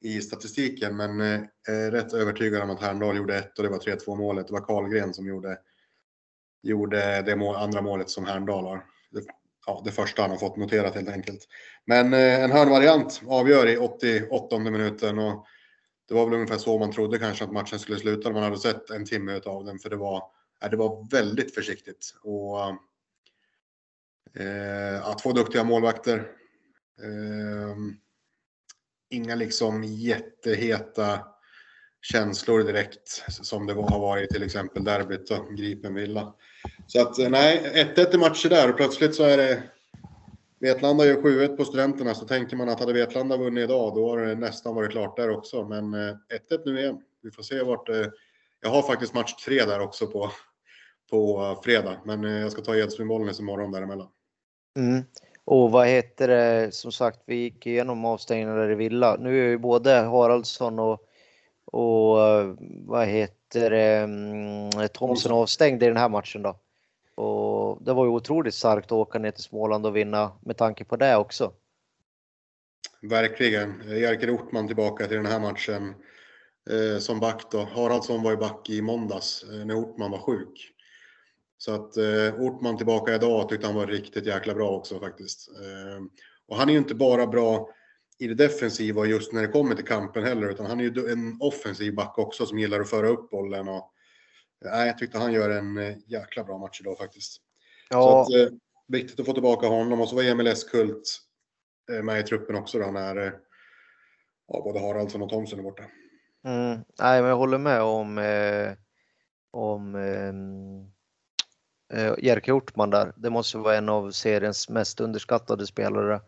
i 0.00 0.20
statistiken 0.20 0.96
men 0.96 1.20
eh, 1.20 1.40
är 1.68 1.90
rätt 1.90 2.12
övertygad 2.12 2.62
om 2.62 2.70
att 2.70 2.80
Herndal 2.80 3.16
gjorde 3.16 3.36
ett 3.36 3.58
och 3.58 3.64
det 3.64 3.70
var 3.70 3.78
3-2 3.78 4.16
målet. 4.16 4.46
Det 4.46 4.52
var 4.52 4.60
Karlgren 4.60 5.14
som 5.14 5.26
gjorde 5.26 5.58
gjorde 6.62 7.22
det 7.22 7.36
mål, 7.36 7.56
andra 7.56 7.82
målet 7.82 8.10
som 8.10 8.26
Herndal 8.26 8.64
har. 8.64 8.84
Det, 9.10 9.22
ja, 9.66 9.82
det 9.84 9.92
första 9.92 10.22
han 10.22 10.30
har 10.30 10.38
fått 10.38 10.56
noterat 10.56 10.94
helt 10.94 11.08
enkelt. 11.08 11.48
Men 11.84 12.14
eh, 12.14 12.44
en 12.44 12.52
hörnvariant 12.52 13.22
avgör 13.26 13.66
i 13.66 13.76
88 13.76 14.58
minuten 14.58 15.18
och 15.18 15.46
det 16.08 16.14
var 16.14 16.24
väl 16.24 16.34
ungefär 16.34 16.58
så 16.58 16.78
man 16.78 16.92
trodde 16.92 17.18
kanske 17.18 17.44
att 17.44 17.52
matchen 17.52 17.78
skulle 17.78 17.98
sluta 17.98 18.28
när 18.28 18.34
man 18.34 18.42
hade 18.42 18.58
sett 18.58 18.90
en 18.90 19.06
timme 19.06 19.40
av 19.46 19.64
den 19.64 19.78
för 19.78 19.90
det 19.90 19.96
var, 19.96 20.22
ja, 20.60 20.68
det 20.68 20.76
var 20.76 21.10
väldigt 21.10 21.54
försiktigt. 21.54 22.14
Och, 22.22 22.60
eh, 24.42 25.16
två 25.22 25.32
duktiga 25.32 25.64
målvakter. 25.64 26.18
Eh, 27.02 27.76
inga 29.10 29.34
liksom 29.34 29.84
jätteheta 29.84 31.26
känslor 32.12 32.62
direkt 32.62 33.24
som 33.28 33.66
det 33.66 33.72
har 33.72 33.98
varit 33.98 34.30
till 34.30 34.42
exempel 34.42 34.84
derbyt 34.84 35.30
och 35.30 35.56
Gripen 35.56 35.94
Villa. 35.94 36.34
Så 36.86 37.00
att 37.00 37.18
eh, 37.18 37.28
nej, 37.28 37.72
1-1 37.96 38.14
i 38.14 38.18
matcher 38.18 38.48
där 38.48 38.70
och 38.70 38.76
plötsligt 38.76 39.14
så 39.14 39.24
är 39.24 39.36
det 39.36 39.62
Vetlanda 40.60 41.06
gör 41.06 41.16
7-1 41.16 41.56
på 41.56 41.64
studenterna 41.64 42.14
så 42.14 42.26
tänker 42.26 42.56
man 42.56 42.68
att 42.68 42.80
hade 42.80 42.92
Vetlanda 42.92 43.36
vunnit 43.36 43.64
idag 43.64 43.94
då 43.94 44.10
har 44.10 44.18
det 44.18 44.34
nästan 44.34 44.74
varit 44.74 44.90
klart 44.90 45.16
där 45.16 45.30
också. 45.30 45.64
Men 45.64 45.94
eh, 45.94 46.14
1-1 46.50 46.62
nu 46.64 46.80
igen. 46.80 47.02
Vi 47.22 47.30
får 47.30 47.42
se 47.42 47.62
vart 47.62 47.86
det... 47.86 48.10
Jag 48.60 48.70
har 48.70 48.82
faktiskt 48.82 49.14
match 49.14 49.34
3 49.34 49.64
där 49.64 49.80
också 49.80 50.06
på, 50.06 50.30
på 51.10 51.56
fredag. 51.64 52.00
Men 52.04 52.22
jag 52.22 52.52
ska 52.52 52.62
ta 52.62 52.74
Edsbyn-Bollnäs 52.74 53.40
imorgon 53.40 53.72
däremellan. 53.72 54.08
Mm. 54.78 55.04
Och 55.44 55.70
vad 55.70 55.86
heter 55.86 56.28
det, 56.28 56.74
som 56.74 56.92
sagt, 56.92 57.20
vi 57.26 57.36
gick 57.36 57.66
igenom 57.66 58.04
avstängningar 58.04 58.70
i 58.70 58.74
Villa. 58.74 59.16
Nu 59.16 59.38
är 59.38 59.48
ju 59.48 59.58
både 59.58 59.92
Haraldsson 59.92 60.78
och 60.78 61.05
och 61.66 62.22
eh, 62.22 62.54
vad 62.86 63.06
heter 63.06 63.70
det, 63.70 63.96
mm, 63.96 64.88
Thomsen 64.92 65.32
avstängd 65.32 65.82
i 65.82 65.86
den 65.86 65.96
här 65.96 66.08
matchen 66.08 66.42
då. 66.42 66.58
Och 67.14 67.82
det 67.82 67.92
var 67.92 68.04
ju 68.04 68.10
otroligt 68.10 68.54
starkt 68.54 68.86
att 68.86 68.92
åka 68.92 69.18
ner 69.18 69.30
till 69.30 69.42
Småland 69.42 69.86
och 69.86 69.96
vinna 69.96 70.32
med 70.40 70.56
tanke 70.56 70.84
på 70.84 70.96
det 70.96 71.16
också. 71.16 71.52
Verkligen. 73.02 73.82
Jerker 73.88 74.30
Ortman 74.30 74.66
tillbaka 74.66 75.06
till 75.06 75.16
den 75.16 75.26
här 75.26 75.40
matchen 75.40 75.94
eh, 76.70 76.98
som 76.98 77.20
back 77.20 77.50
då. 77.50 77.68
Haraldsson 77.74 78.22
var 78.22 78.30
ju 78.30 78.36
back 78.36 78.70
i 78.70 78.82
måndags 78.82 79.44
eh, 79.52 79.66
när 79.66 79.74
Ortman 79.74 80.10
var 80.10 80.18
sjuk. 80.18 80.72
Så 81.58 81.74
att 81.74 81.96
eh, 81.96 82.40
Ortman 82.40 82.76
tillbaka 82.76 83.14
idag 83.14 83.48
tyckte 83.48 83.66
han 83.66 83.76
var 83.76 83.86
riktigt 83.86 84.26
jäkla 84.26 84.54
bra 84.54 84.70
också 84.70 85.00
faktiskt. 85.00 85.48
Eh, 85.48 86.04
och 86.48 86.56
han 86.56 86.68
är 86.68 86.72
ju 86.72 86.78
inte 86.78 86.94
bara 86.94 87.26
bra 87.26 87.68
i 88.18 88.26
det 88.26 88.34
defensiva 88.34 89.04
just 89.04 89.32
när 89.32 89.42
det 89.42 89.48
kommer 89.48 89.74
till 89.74 89.86
kampen 89.86 90.24
heller, 90.24 90.48
utan 90.48 90.66
han 90.66 90.80
är 90.80 90.84
ju 90.84 91.12
en 91.12 91.36
offensiv 91.40 91.94
back 91.94 92.18
också 92.18 92.46
som 92.46 92.58
gillar 92.58 92.80
att 92.80 92.90
föra 92.90 93.08
upp 93.08 93.30
bollen 93.30 93.68
och 93.68 93.92
Nej, 94.64 94.86
jag 94.86 94.98
tyckte 94.98 95.18
han 95.18 95.32
gör 95.32 95.50
en 95.50 95.78
eh, 95.78 95.96
jäkla 96.06 96.44
bra 96.44 96.58
match 96.58 96.80
idag 96.80 96.98
faktiskt. 96.98 97.40
Ja. 97.90 98.00
Så 98.00 98.20
att, 98.20 98.48
eh, 98.48 98.56
viktigt 98.88 99.20
att 99.20 99.26
få 99.26 99.32
tillbaka 99.32 99.66
honom 99.66 100.00
och 100.00 100.08
så 100.08 100.16
var 100.16 100.22
Emil 100.22 100.46
Eskult 100.46 101.18
eh, 101.92 102.02
med 102.02 102.20
i 102.20 102.22
truppen 102.22 102.56
också 102.56 102.78
då 102.78 102.90
när 102.90 103.16
eh, 103.16 103.32
ja, 104.48 104.62
både 104.64 104.80
Haraldsson 104.80 105.22
och 105.22 105.30
Thomsen 105.30 105.58
är 105.58 105.62
borta. 105.62 105.82
Mm, 106.44 106.84
nej, 106.98 107.20
men 107.20 107.30
jag 107.30 107.36
håller 107.36 107.58
med 107.58 107.82
om, 107.82 108.18
eh, 108.18 108.72
om 109.50 109.94
ehm, 109.94 110.80
eh, 111.92 112.14
Jerker 112.18 112.52
Hjortman 112.52 112.90
där. 112.90 113.12
Det 113.16 113.30
måste 113.30 113.58
vara 113.58 113.76
en 113.76 113.88
av 113.88 114.10
seriens 114.10 114.68
mest 114.68 115.00
underskattade 115.00 115.66
spelare. 115.66 116.20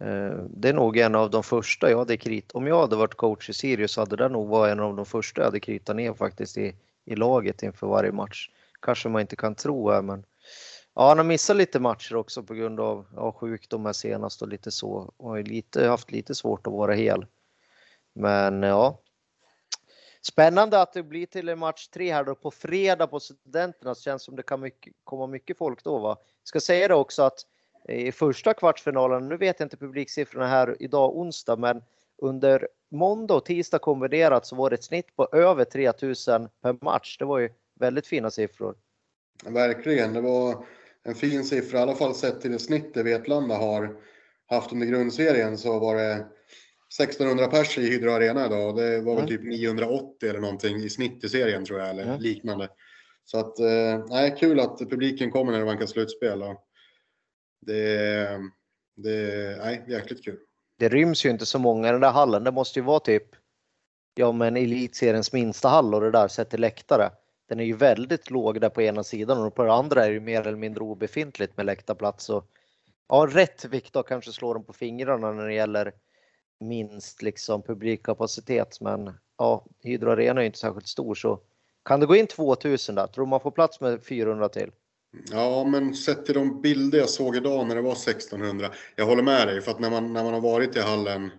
Eh, 0.00 0.44
det 0.50 0.68
är 0.68 0.72
nog 0.72 0.96
en 0.96 1.14
av 1.14 1.30
de 1.30 1.42
första 1.42 1.90
jag 1.90 1.98
hade 1.98 2.16
krit. 2.16 2.52
Om 2.52 2.66
jag 2.66 2.80
hade 2.80 2.96
varit 2.96 3.14
coach 3.14 3.50
i 3.50 3.52
Sirius 3.52 3.96
hade 3.96 4.16
det 4.16 4.28
nog 4.28 4.48
varit 4.48 4.72
en 4.72 4.80
av 4.80 4.96
de 4.96 5.06
första 5.06 5.40
jag 5.40 5.46
hade 5.46 5.60
kritat 5.60 5.96
ner 5.96 6.14
faktiskt 6.14 6.58
i, 6.58 6.74
i 7.04 7.16
laget 7.16 7.62
inför 7.62 7.86
varje 7.86 8.12
match. 8.12 8.50
Kanske 8.82 9.08
man 9.08 9.20
inte 9.20 9.36
kan 9.36 9.54
tro 9.54 9.90
här, 9.90 10.02
men 10.02 10.24
ja, 10.94 11.08
han 11.08 11.18
har 11.18 11.24
missat 11.24 11.56
lite 11.56 11.80
matcher 11.80 12.16
också 12.16 12.42
på 12.42 12.54
grund 12.54 12.80
av 12.80 13.06
ja, 13.16 13.32
sjukdom 13.32 13.86
här 13.86 13.92
senast 13.92 14.42
och 14.42 14.48
lite 14.48 14.70
så 14.70 15.12
och 15.16 15.30
har 15.30 15.42
lite, 15.42 15.86
haft 15.86 16.10
lite 16.10 16.34
svårt 16.34 16.66
att 16.66 16.72
vara 16.72 16.94
hel. 16.94 17.26
Men 18.14 18.64
eh, 18.64 18.70
ja, 18.70 19.00
Spännande 20.22 20.80
att 20.80 20.92
det 20.92 21.02
blir 21.02 21.26
till 21.26 21.48
en 21.48 21.58
match 21.58 21.88
tre 21.88 22.12
här 22.12 22.24
då 22.24 22.34
på 22.34 22.50
fredag 22.50 23.06
på 23.06 23.20
Studenterna. 23.20 23.94
Det 23.94 24.00
känns 24.00 24.24
som 24.24 24.36
det 24.36 24.42
kan 24.42 24.60
mycket, 24.60 24.92
komma 25.04 25.26
mycket 25.26 25.58
folk 25.58 25.84
då. 25.84 25.98
Va? 25.98 26.16
ska 26.44 26.60
säga 26.60 26.88
det 26.88 26.94
också 26.94 27.22
att 27.22 27.38
i 27.88 28.12
första 28.12 28.54
kvartsfinalen, 28.54 29.28
nu 29.28 29.36
vet 29.36 29.60
jag 29.60 29.66
inte 29.66 29.76
publiksiffrorna 29.76 30.46
här 30.46 30.76
idag 30.80 31.16
onsdag, 31.16 31.56
men 31.56 31.82
under 32.22 32.68
måndag 32.90 33.34
och 33.34 33.44
tisdag 33.44 33.78
kombinerat 33.78 34.46
så 34.46 34.56
var 34.56 34.70
det 34.70 34.74
ett 34.74 34.84
snitt 34.84 35.16
på 35.16 35.28
över 35.32 35.64
3000 35.64 36.48
per 36.62 36.84
match. 36.84 37.18
Det 37.18 37.24
var 37.24 37.38
ju 37.38 37.50
väldigt 37.80 38.06
fina 38.06 38.30
siffror. 38.30 38.74
Verkligen, 39.44 40.12
det 40.12 40.20
var 40.20 40.66
en 41.02 41.14
fin 41.14 41.44
siffra, 41.44 41.78
i 41.78 41.82
alla 41.82 41.94
fall 41.94 42.14
sett 42.14 42.40
till 42.40 42.52
det 42.52 42.58
snittet 42.58 43.06
Vetlanda 43.06 43.54
har 43.54 43.96
haft 44.46 44.72
under 44.72 44.86
grundserien 44.86 45.58
så 45.58 45.78
var 45.78 45.96
det 45.96 46.26
1600 47.00 47.46
pers 47.46 47.78
i 47.78 47.90
Hydro 47.90 48.10
Arena 48.10 48.46
idag 48.46 48.68
och 48.68 48.76
det 48.76 49.00
var 49.00 49.14
väl 49.14 49.24
mm. 49.24 49.26
typ 49.26 49.44
980 49.44 50.28
eller 50.28 50.40
någonting 50.40 50.76
i 50.76 50.90
snitt 50.90 51.24
i 51.24 51.28
serien 51.28 51.64
tror 51.64 51.80
jag 51.80 51.90
eller 51.90 52.02
mm. 52.02 52.20
liknande. 52.20 52.68
Så 53.24 53.38
att, 53.38 53.58
eh, 53.58 54.04
nej, 54.08 54.36
kul 54.38 54.60
att 54.60 54.78
publiken 54.78 55.30
kommer 55.30 55.52
när 55.52 55.58
det 55.58 55.64
vankar 55.64 55.86
slutspel. 55.86 56.42
Och 56.42 56.67
det, 57.60 58.28
det, 58.96 59.56
nej, 59.58 59.84
jäkligt 59.88 60.24
kul. 60.24 60.38
Det 60.78 60.88
ryms 60.88 61.26
ju 61.26 61.30
inte 61.30 61.46
så 61.46 61.58
många 61.58 61.88
i 61.88 61.92
den 61.92 62.00
där 62.00 62.10
hallen. 62.10 62.44
Det 62.44 62.52
måste 62.52 62.78
ju 62.78 62.84
vara 62.84 63.00
typ, 63.00 63.24
ja 64.14 64.32
men 64.32 64.56
elitseriens 64.56 65.32
minsta 65.32 65.68
hall 65.68 65.94
och 65.94 66.00
det 66.00 66.10
där 66.10 66.28
sett 66.28 66.50
till 66.50 66.60
läktare. 66.60 67.10
Den 67.48 67.60
är 67.60 67.64
ju 67.64 67.76
väldigt 67.76 68.30
låg 68.30 68.60
där 68.60 68.68
på 68.68 68.82
ena 68.82 69.04
sidan 69.04 69.38
och 69.38 69.54
på 69.54 69.62
den 69.62 69.72
andra 69.72 70.04
är 70.04 70.08
det 70.08 70.14
ju 70.14 70.20
mer 70.20 70.40
eller 70.40 70.58
mindre 70.58 70.84
obefintligt 70.84 71.56
med 71.56 71.66
läktarplats. 71.66 72.30
Och, 72.30 72.50
ja, 73.08 73.26
rätt 73.30 73.64
Viktor 73.64 74.02
kanske 74.02 74.32
slår 74.32 74.54
dem 74.54 74.64
på 74.64 74.72
fingrarna 74.72 75.32
när 75.32 75.46
det 75.46 75.54
gäller 75.54 75.92
minst 76.60 77.22
liksom 77.22 77.62
publikkapacitet. 77.62 78.80
Men 78.80 79.14
ja, 79.38 79.64
Hydro 79.82 80.10
Arena 80.10 80.42
är 80.42 80.46
inte 80.46 80.58
särskilt 80.58 80.88
stor 80.88 81.14
så 81.14 81.40
kan 81.84 82.00
det 82.00 82.06
gå 82.06 82.16
in 82.16 82.26
2000 82.26 82.94
där? 82.94 83.06
Tror 83.06 83.26
man 83.26 83.40
får 83.40 83.50
plats 83.50 83.80
med 83.80 84.04
400 84.04 84.48
till? 84.48 84.70
Ja, 85.30 85.64
men 85.64 85.94
sett 85.94 86.26
till 86.26 86.34
de 86.34 86.60
bilder 86.60 86.98
jag 86.98 87.08
såg 87.08 87.36
idag 87.36 87.66
när 87.66 87.74
det 87.74 87.82
var 87.82 87.92
1600. 87.92 88.72
Jag 88.96 89.06
håller 89.06 89.22
med 89.22 89.48
dig 89.48 89.60
för 89.60 89.70
att 89.70 89.80
när 89.80 89.90
man, 89.90 90.12
när 90.12 90.24
man 90.24 90.34
har 90.34 90.40
varit 90.40 90.76
i 90.76 90.80
hallen 90.80 91.30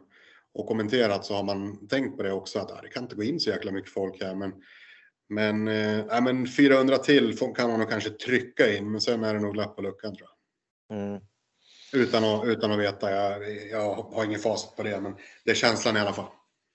och 0.54 0.68
kommenterat 0.68 1.26
så 1.26 1.34
har 1.34 1.44
man 1.44 1.88
tänkt 1.88 2.18
på 2.18 2.24
det 2.24 2.32
också 2.32 2.60
att 2.60 2.72
ah, 2.72 2.82
det 2.82 2.90
kan 2.90 3.04
inte 3.04 3.16
gå 3.16 3.24
in 3.24 3.40
så 3.40 3.50
jäkla 3.50 3.72
mycket 3.72 3.94
folk 3.94 4.24
här. 4.24 4.36
Men, 4.36 4.54
men, 5.30 5.68
äh, 5.68 6.22
men 6.22 6.48
400 6.48 6.98
till 6.98 7.38
kan 7.38 7.70
man 7.70 7.80
nog 7.80 7.90
kanske 7.90 8.10
trycka 8.10 8.76
in, 8.78 8.92
men 8.92 9.02
sen 9.02 9.24
är 9.24 9.34
det 9.34 9.40
nog 9.40 9.56
lapp 9.56 9.76
på 9.76 9.82
luckan 9.82 10.16
tror 10.16 10.30
jag. 10.30 10.98
Mm. 10.98 11.22
Utan 11.94 12.24
att, 12.24 12.46
utan 12.46 12.72
att 12.72 12.80
veta, 12.80 13.12
jag, 13.12 13.68
jag 13.68 13.94
har 13.96 14.26
ingen 14.26 14.40
facit 14.40 14.76
på 14.76 14.84
det, 14.84 15.02
men 15.02 15.16
det 15.46 15.52
är 15.52 15.56
känslan 15.56 15.98
i 15.98 16.00
alla 16.00 16.14
fall. 16.14 16.32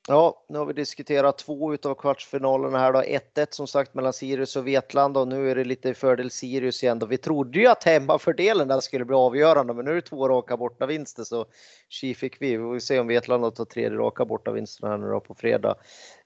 Ja, 0.08 0.44
nu 0.48 0.58
har 0.58 0.66
vi 0.66 0.72
diskuterat 0.72 1.38
två 1.38 1.74
utav 1.74 1.94
kvartsfinalerna 1.94 2.78
här 2.78 2.92
då. 2.92 3.00
1-1 3.00 3.46
som 3.50 3.66
sagt 3.66 3.94
mellan 3.94 4.12
Sirius 4.12 4.56
och 4.56 4.66
Vetlanda 4.66 5.20
och 5.20 5.28
nu 5.28 5.50
är 5.50 5.54
det 5.54 5.64
lite 5.64 5.94
fördel 5.94 6.30
Sirius 6.30 6.82
igen 6.82 6.98
då. 6.98 7.06
Vi 7.06 7.18
trodde 7.18 7.58
ju 7.58 7.66
att 7.66 7.84
hemmafördelen 7.84 8.68
där 8.68 8.80
skulle 8.80 9.04
bli 9.04 9.16
avgörande, 9.16 9.74
men 9.74 9.84
nu 9.84 9.90
är 9.90 9.94
det 9.94 10.00
två 10.00 10.28
raka 10.28 10.56
bortavinster 10.56 11.24
så 11.24 11.46
tji 11.88 12.14
fick 12.14 12.42
vi. 12.42 12.56
Vi 12.56 12.62
får 12.62 12.78
se 12.78 12.98
om 12.98 13.06
Vetlanda 13.06 13.50
tar 13.50 13.64
tredje 13.64 13.98
raka 13.98 14.24
bortavinsten 14.24 14.90
här 14.90 14.98
nu 14.98 15.06
då 15.06 15.20
på 15.20 15.34
fredag. 15.34 15.74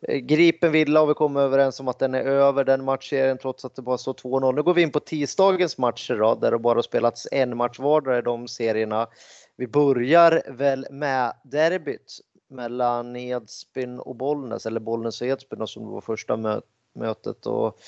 Eh, 0.00 0.16
Gripen 0.16 0.72
Villa 0.72 1.00
har 1.00 1.06
vi 1.06 1.14
kommit 1.14 1.40
överens 1.40 1.80
om 1.80 1.88
att 1.88 1.98
den 1.98 2.14
är 2.14 2.22
över 2.22 2.64
den 2.64 2.84
matchserien 2.84 3.38
trots 3.38 3.64
att 3.64 3.74
det 3.74 3.82
bara 3.82 3.98
står 3.98 4.14
2-0. 4.14 4.54
Nu 4.54 4.62
går 4.62 4.74
vi 4.74 4.82
in 4.82 4.92
på 4.92 5.00
tisdagens 5.00 5.78
matcher 5.78 6.14
då, 6.14 6.34
där 6.34 6.50
det 6.50 6.58
bara 6.58 6.82
spelats 6.82 7.28
en 7.32 7.56
match 7.56 7.78
vardera 7.78 8.18
i 8.18 8.22
de 8.22 8.48
serierna. 8.48 9.08
Vi 9.56 9.66
börjar 9.66 10.42
väl 10.46 10.86
med 10.90 11.32
derbyt 11.44 12.20
mellan 12.48 13.16
Edsbyn 13.16 14.00
och 14.00 14.16
Bollnäs, 14.16 14.66
eller 14.66 14.80
Bollnäs 14.80 15.20
och 15.20 15.26
Edsbyn 15.26 15.66
som 15.66 15.84
det 15.84 15.90
var 15.90 16.00
första 16.00 16.36
mö 16.36 16.60
mötet. 16.92 17.46
Och, 17.46 17.80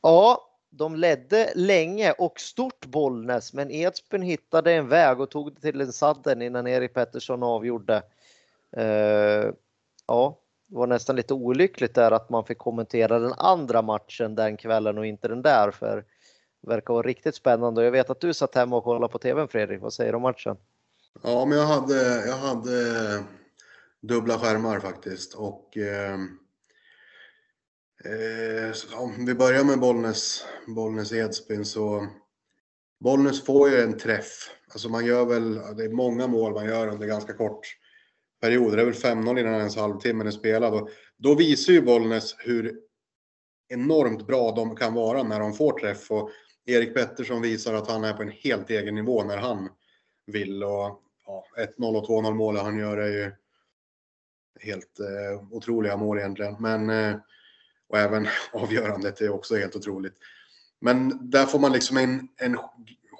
ja, 0.00 0.50
de 0.70 0.96
ledde 0.96 1.52
länge 1.54 2.12
och 2.12 2.40
stort 2.40 2.86
Bollnäs, 2.86 3.52
men 3.52 3.70
Edsbyn 3.70 4.22
hittade 4.22 4.72
en 4.72 4.88
väg 4.88 5.20
och 5.20 5.30
tog 5.30 5.54
det 5.54 5.60
till 5.60 5.80
en 5.80 5.92
sadden 5.92 6.42
innan 6.42 6.66
Erik 6.66 6.94
Pettersson 6.94 7.42
avgjorde. 7.42 8.02
Uh, 8.76 9.52
ja, 10.06 10.38
det 10.66 10.76
var 10.76 10.86
nästan 10.86 11.16
lite 11.16 11.34
olyckligt 11.34 11.94
där 11.94 12.10
att 12.10 12.30
man 12.30 12.44
fick 12.44 12.58
kommentera 12.58 13.18
den 13.18 13.32
andra 13.32 13.82
matchen 13.82 14.34
den 14.34 14.56
kvällen 14.56 14.98
och 14.98 15.06
inte 15.06 15.28
den 15.28 15.42
där, 15.42 15.70
för 15.70 16.04
det 16.60 16.68
verkar 16.68 16.94
vara 16.94 17.06
riktigt 17.06 17.34
spännande. 17.34 17.84
Jag 17.84 17.92
vet 17.92 18.10
att 18.10 18.20
du 18.20 18.34
satt 18.34 18.54
hemma 18.54 18.76
och 18.76 18.84
kollade 18.84 19.12
på 19.12 19.18
TVn 19.18 19.48
Fredrik, 19.48 19.82
vad 19.82 19.92
säger 19.92 20.12
du 20.12 20.16
om 20.16 20.22
matchen? 20.22 20.56
Ja, 21.22 21.44
men 21.44 21.58
jag 21.58 21.66
hade, 21.66 22.26
jag 22.26 22.36
hade 22.36 22.70
dubbla 24.08 24.38
skärmar 24.38 24.80
faktiskt. 24.80 25.34
Och 25.34 25.76
ehm, 25.76 26.38
eh, 28.04 28.66
eh, 28.66 29.00
om 29.00 29.26
vi 29.26 29.34
börjar 29.34 29.64
med 29.64 29.80
Bollnäs, 29.80 30.44
Bollnäs 30.66 31.12
Edsbyn 31.12 31.64
så 31.64 32.06
Bollnäs 33.00 33.44
får 33.44 33.70
ju 33.70 33.80
en 33.80 33.98
träff. 33.98 34.50
Alltså 34.72 34.88
man 34.88 35.06
gör 35.06 35.24
väl, 35.24 35.54
det 35.54 35.84
är 35.84 35.96
många 35.96 36.26
mål 36.26 36.52
man 36.52 36.66
gör 36.66 36.88
under 36.88 37.06
ganska 37.06 37.32
kort 37.32 37.66
period. 38.40 38.76
Det 38.76 38.82
är 38.82 38.84
väl 38.84 38.94
5-0 38.94 39.40
innan 39.40 39.54
ens 39.54 39.76
halvtimmen 39.76 40.26
är 40.26 40.30
spelad. 40.30 40.74
Och 40.74 40.88
då 41.16 41.34
visar 41.34 41.72
ju 41.72 41.82
Bollnäs 41.82 42.34
hur 42.38 42.80
enormt 43.68 44.26
bra 44.26 44.52
de 44.52 44.76
kan 44.76 44.94
vara 44.94 45.22
när 45.22 45.40
de 45.40 45.54
får 45.54 45.78
träff. 45.78 46.10
Och 46.10 46.30
Erik 46.66 46.94
Pettersson 46.94 47.42
visar 47.42 47.74
att 47.74 47.88
han 47.88 48.04
är 48.04 48.12
på 48.12 48.22
en 48.22 48.30
helt 48.30 48.70
egen 48.70 48.94
nivå 48.94 49.24
när 49.24 49.36
han 49.36 49.68
vill. 50.26 50.64
Och 50.64 51.00
ja, 51.26 51.44
1-0 51.78 51.96
och 51.96 52.08
2-0 52.08 52.34
målet 52.34 52.62
han 52.62 52.78
gör 52.78 52.96
är 52.96 53.08
ju 53.08 53.32
helt 54.60 55.00
eh, 55.00 55.42
otroliga 55.50 55.96
mål 55.96 56.18
egentligen. 56.18 56.56
Men, 56.58 56.90
eh, 56.90 57.16
och 57.88 57.98
även 57.98 58.28
avgörandet 58.52 59.20
är 59.20 59.30
också 59.30 59.56
helt 59.56 59.76
otroligt. 59.76 60.14
Men 60.80 61.30
där 61.30 61.46
får 61.46 61.58
man 61.58 61.72
liksom 61.72 61.96
en, 61.96 62.28
en 62.36 62.58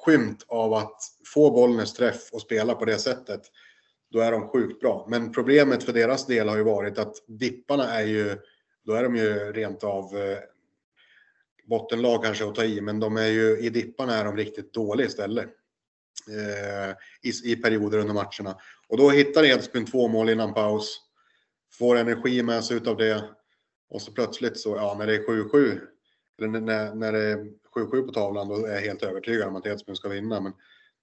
skymt 0.05 0.45
av 0.49 0.75
att 0.75 1.01
få 1.35 1.51
Bollnäs 1.51 1.95
träff 1.95 2.33
och 2.33 2.41
spela 2.41 2.75
på 2.75 2.85
det 2.85 2.99
sättet. 2.99 3.41
Då 4.11 4.21
är 4.21 4.33
de 4.33 4.49
sjukt 4.49 4.81
bra. 4.81 5.07
Men 5.09 5.33
problemet 5.33 5.85
för 5.85 5.93
deras 5.93 6.27
del 6.27 6.49
har 6.49 6.57
ju 6.57 6.63
varit 6.63 6.99
att 6.99 7.15
dipparna 7.27 7.85
är 7.85 8.05
ju, 8.05 8.39
då 8.85 8.93
är 8.93 9.03
de 9.03 9.17
ju 9.17 9.53
rent 9.53 9.85
av 9.85 10.17
eh, 10.17 10.39
bottenlag 11.65 12.25
kanske 12.25 12.49
att 12.49 12.55
ta 12.55 12.65
i, 12.65 12.81
men 12.81 13.01
de 13.01 13.17
är 13.17 13.27
ju, 13.27 13.59
i 13.59 13.71
dipparna 13.71 14.15
är 14.15 14.25
de 14.25 14.37
riktigt 14.37 14.73
dåliga 14.73 15.07
istället. 15.07 15.49
Eh, 16.29 16.91
i, 17.23 17.53
I 17.53 17.57
perioder 17.57 17.99
under 17.99 18.15
matcherna. 18.15 18.59
Och 18.89 18.97
då 18.97 19.11
hittar 19.11 19.45
Edsbyn 19.45 19.87
två 19.87 20.09
mål 20.09 20.31
innan 20.31 20.55
paus 20.55 21.01
får 21.79 21.97
energi 21.97 22.43
med 22.43 22.65
sig 22.65 22.77
utav 22.77 22.97
det. 22.97 23.25
Och 23.89 24.03
så 24.03 24.13
plötsligt 24.13 24.61
så, 24.61 24.77
ja, 24.77 24.97
när 24.99 25.07
det 25.07 25.15
är 25.15 25.23
7-7, 25.23 25.81
eller 26.39 26.49
när, 26.49 26.95
när 26.95 27.13
det 27.13 27.23
är 27.23 27.37
7-7 27.75 28.07
på 28.07 28.13
tavlan, 28.13 28.49
då 28.49 28.67
är 28.67 28.75
jag 28.75 28.81
helt 28.81 29.03
övertygad 29.03 29.49
om 29.49 29.57
att 29.57 29.67
Edsbyn 29.67 29.97
ska 29.97 30.09
vinna. 30.09 30.41
Men 30.41 30.53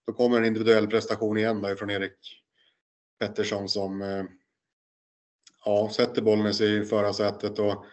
då 0.08 0.14
kommer 0.14 0.38
en 0.38 0.46
individuell 0.46 0.88
prestation 0.88 1.38
igen 1.38 1.62
då 1.62 1.72
ifrån 1.72 1.90
Erik 1.90 2.44
Pettersson 3.20 3.70
som 3.70 4.02
eh, 4.02 4.24
ja, 5.66 5.90
sätter 5.94 6.22
Bollnäs 6.22 6.62
i 6.62 6.86
förarsätet. 6.86 7.60
Och 7.60 7.86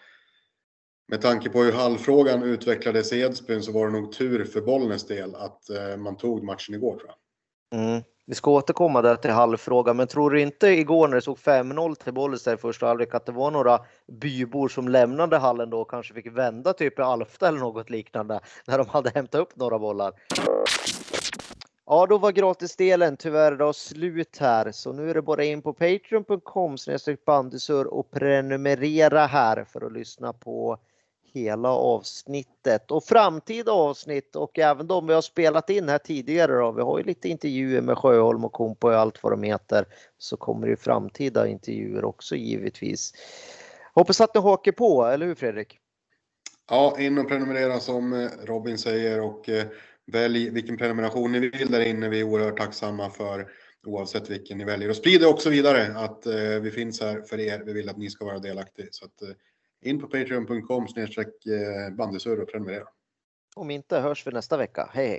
med 1.09 1.21
tanke 1.21 1.49
på 1.49 1.63
hur 1.63 1.73
halvfrågan 1.73 2.43
utvecklades 2.43 3.13
i 3.13 3.21
Edsbyn 3.21 3.63
så 3.63 3.73
var 3.73 3.87
det 3.87 3.93
nog 3.93 4.13
tur 4.13 4.45
för 4.45 4.61
Bollnäs 4.61 5.07
del 5.07 5.35
att 5.35 5.71
eh, 5.71 5.97
man 5.97 6.17
tog 6.17 6.45
matchen 6.45 6.75
igår 6.75 6.97
tror 6.99 7.09
jag. 7.09 7.81
Mm. 7.81 8.03
Vi 8.31 8.35
ska 8.35 8.51
återkomma 8.51 9.03
där 9.03 9.17
till 9.17 9.31
halvfrågan, 9.31 9.97
men 9.97 10.07
tror 10.07 10.31
du 10.31 10.41
inte 10.41 10.69
igår 10.69 11.09
när 11.09 11.15
det 11.15 11.23
såg 11.23 11.39
5-0 11.39 11.95
till 11.95 12.15
Bollnäs 12.15 12.47
i 12.47 12.57
första 12.57 12.87
halvlek 12.87 13.15
att 13.15 13.27
det 13.27 13.33
var 13.33 13.51
några 13.51 13.81
bybor 14.07 14.69
som 14.69 14.89
lämnade 14.89 15.39
hallen 15.39 15.71
då 15.71 15.81
och 15.81 15.91
kanske 15.91 16.15
fick 16.15 16.27
vända 16.27 16.73
typ 16.73 16.99
i 16.99 17.03
Alfta 17.03 17.49
eller 17.49 17.59
något 17.59 17.91
liknande 17.91 18.41
när 18.67 18.79
de 18.79 18.89
hade 18.89 19.11
hämtat 19.11 19.41
upp 19.41 19.57
några 19.57 19.79
bollar? 19.79 20.13
Ja, 21.87 22.07
då 22.07 22.19
var 22.19 22.33
gratisdelen 22.33 23.17
tyvärr 23.17 23.57
då 23.57 23.73
slut 23.73 24.39
här, 24.41 24.73
så 24.73 24.93
nu 24.93 25.11
är 25.11 25.15
det 25.15 25.23
bara 25.23 25.45
in 25.45 25.63
på 25.63 25.73
patreon.com 25.73 26.77
bandysur 27.27 27.87
och 27.87 28.11
prenumerera 28.11 29.27
här 29.27 29.65
för 29.65 29.87
att 29.87 29.93
lyssna 29.93 30.33
på 30.33 30.79
hela 31.33 31.69
avsnittet 31.69 32.91
och 32.91 33.05
framtida 33.05 33.73
avsnitt 33.73 34.37
och 34.37 34.59
även 34.59 34.87
de 34.87 35.07
vi 35.07 35.15
har 35.15 35.23
spelat 35.23 35.71
in 35.71 35.89
här 35.89 35.99
tidigare. 35.99 36.53
Då. 36.53 36.73
Vi 36.73 36.83
har 36.83 36.99
ju 36.99 37.05
lite 37.05 37.29
intervjuer 37.29 37.81
med 37.81 37.99
Sjöholm 37.99 38.45
och 38.45 38.53
Kompo 38.53 38.89
och 38.89 38.95
allt 38.95 39.23
vad 39.23 39.33
de 39.33 39.43
heter. 39.43 39.85
Så 40.19 40.37
kommer 40.37 40.67
det 40.67 40.71
ju 40.71 40.77
framtida 40.77 41.49
intervjuer 41.49 42.05
också 42.05 42.37
givetvis. 42.37 43.13
Hoppas 43.95 44.21
att 44.21 44.35
ni 44.35 44.41
hakar 44.41 44.73
på, 44.73 45.05
eller 45.05 45.27
hur 45.27 45.35
Fredrik? 45.35 45.79
Ja, 46.71 46.97
in 46.99 47.19
och 47.19 47.29
prenumerera 47.29 47.81
som 47.81 48.13
eh, 48.13 48.29
Robin 48.45 48.79
säger 48.79 49.21
och 49.21 49.49
eh, 49.49 49.67
välj 50.07 50.51
vilken 50.51 50.77
prenumeration 50.77 51.33
ni 51.33 51.39
vill 51.39 51.71
där 51.71 51.81
inne. 51.81 52.09
Vi 52.09 52.21
är 52.21 52.25
oerhört 52.25 52.59
tacksamma 52.59 53.11
för 53.11 53.49
oavsett 53.87 54.31
vilken 54.31 54.59
ni 54.59 54.65
väljer. 54.65 54.89
Och 54.91 54.97
sprid 54.97 55.21
det 55.21 55.27
också 55.27 55.51
vidare 55.51 55.99
att 55.99 56.27
eh, 56.27 56.61
vi 56.63 56.71
finns 56.71 57.01
här 57.01 57.21
för 57.21 57.41
er. 57.41 57.63
Vi 57.67 57.73
vill 57.73 57.89
att 57.89 57.97
ni 57.97 58.11
ska 58.11 58.25
vara 58.25 58.39
delaktiga. 58.39 58.87
Så 58.91 59.05
att, 59.05 59.23
in 59.85 60.01
på 60.01 60.07
patreon.com 60.07 60.89
snedstreck 60.89 61.47
eh, 61.47 61.95
bandysurr 61.97 62.41
och 62.41 62.49
prenumerera. 62.49 62.89
Om 63.57 63.71
inte 63.71 63.99
hörs 63.99 64.27
vi 64.27 64.31
nästa 64.31 64.57
vecka. 64.57 64.91
Hej 64.93 65.09
hej! 65.09 65.17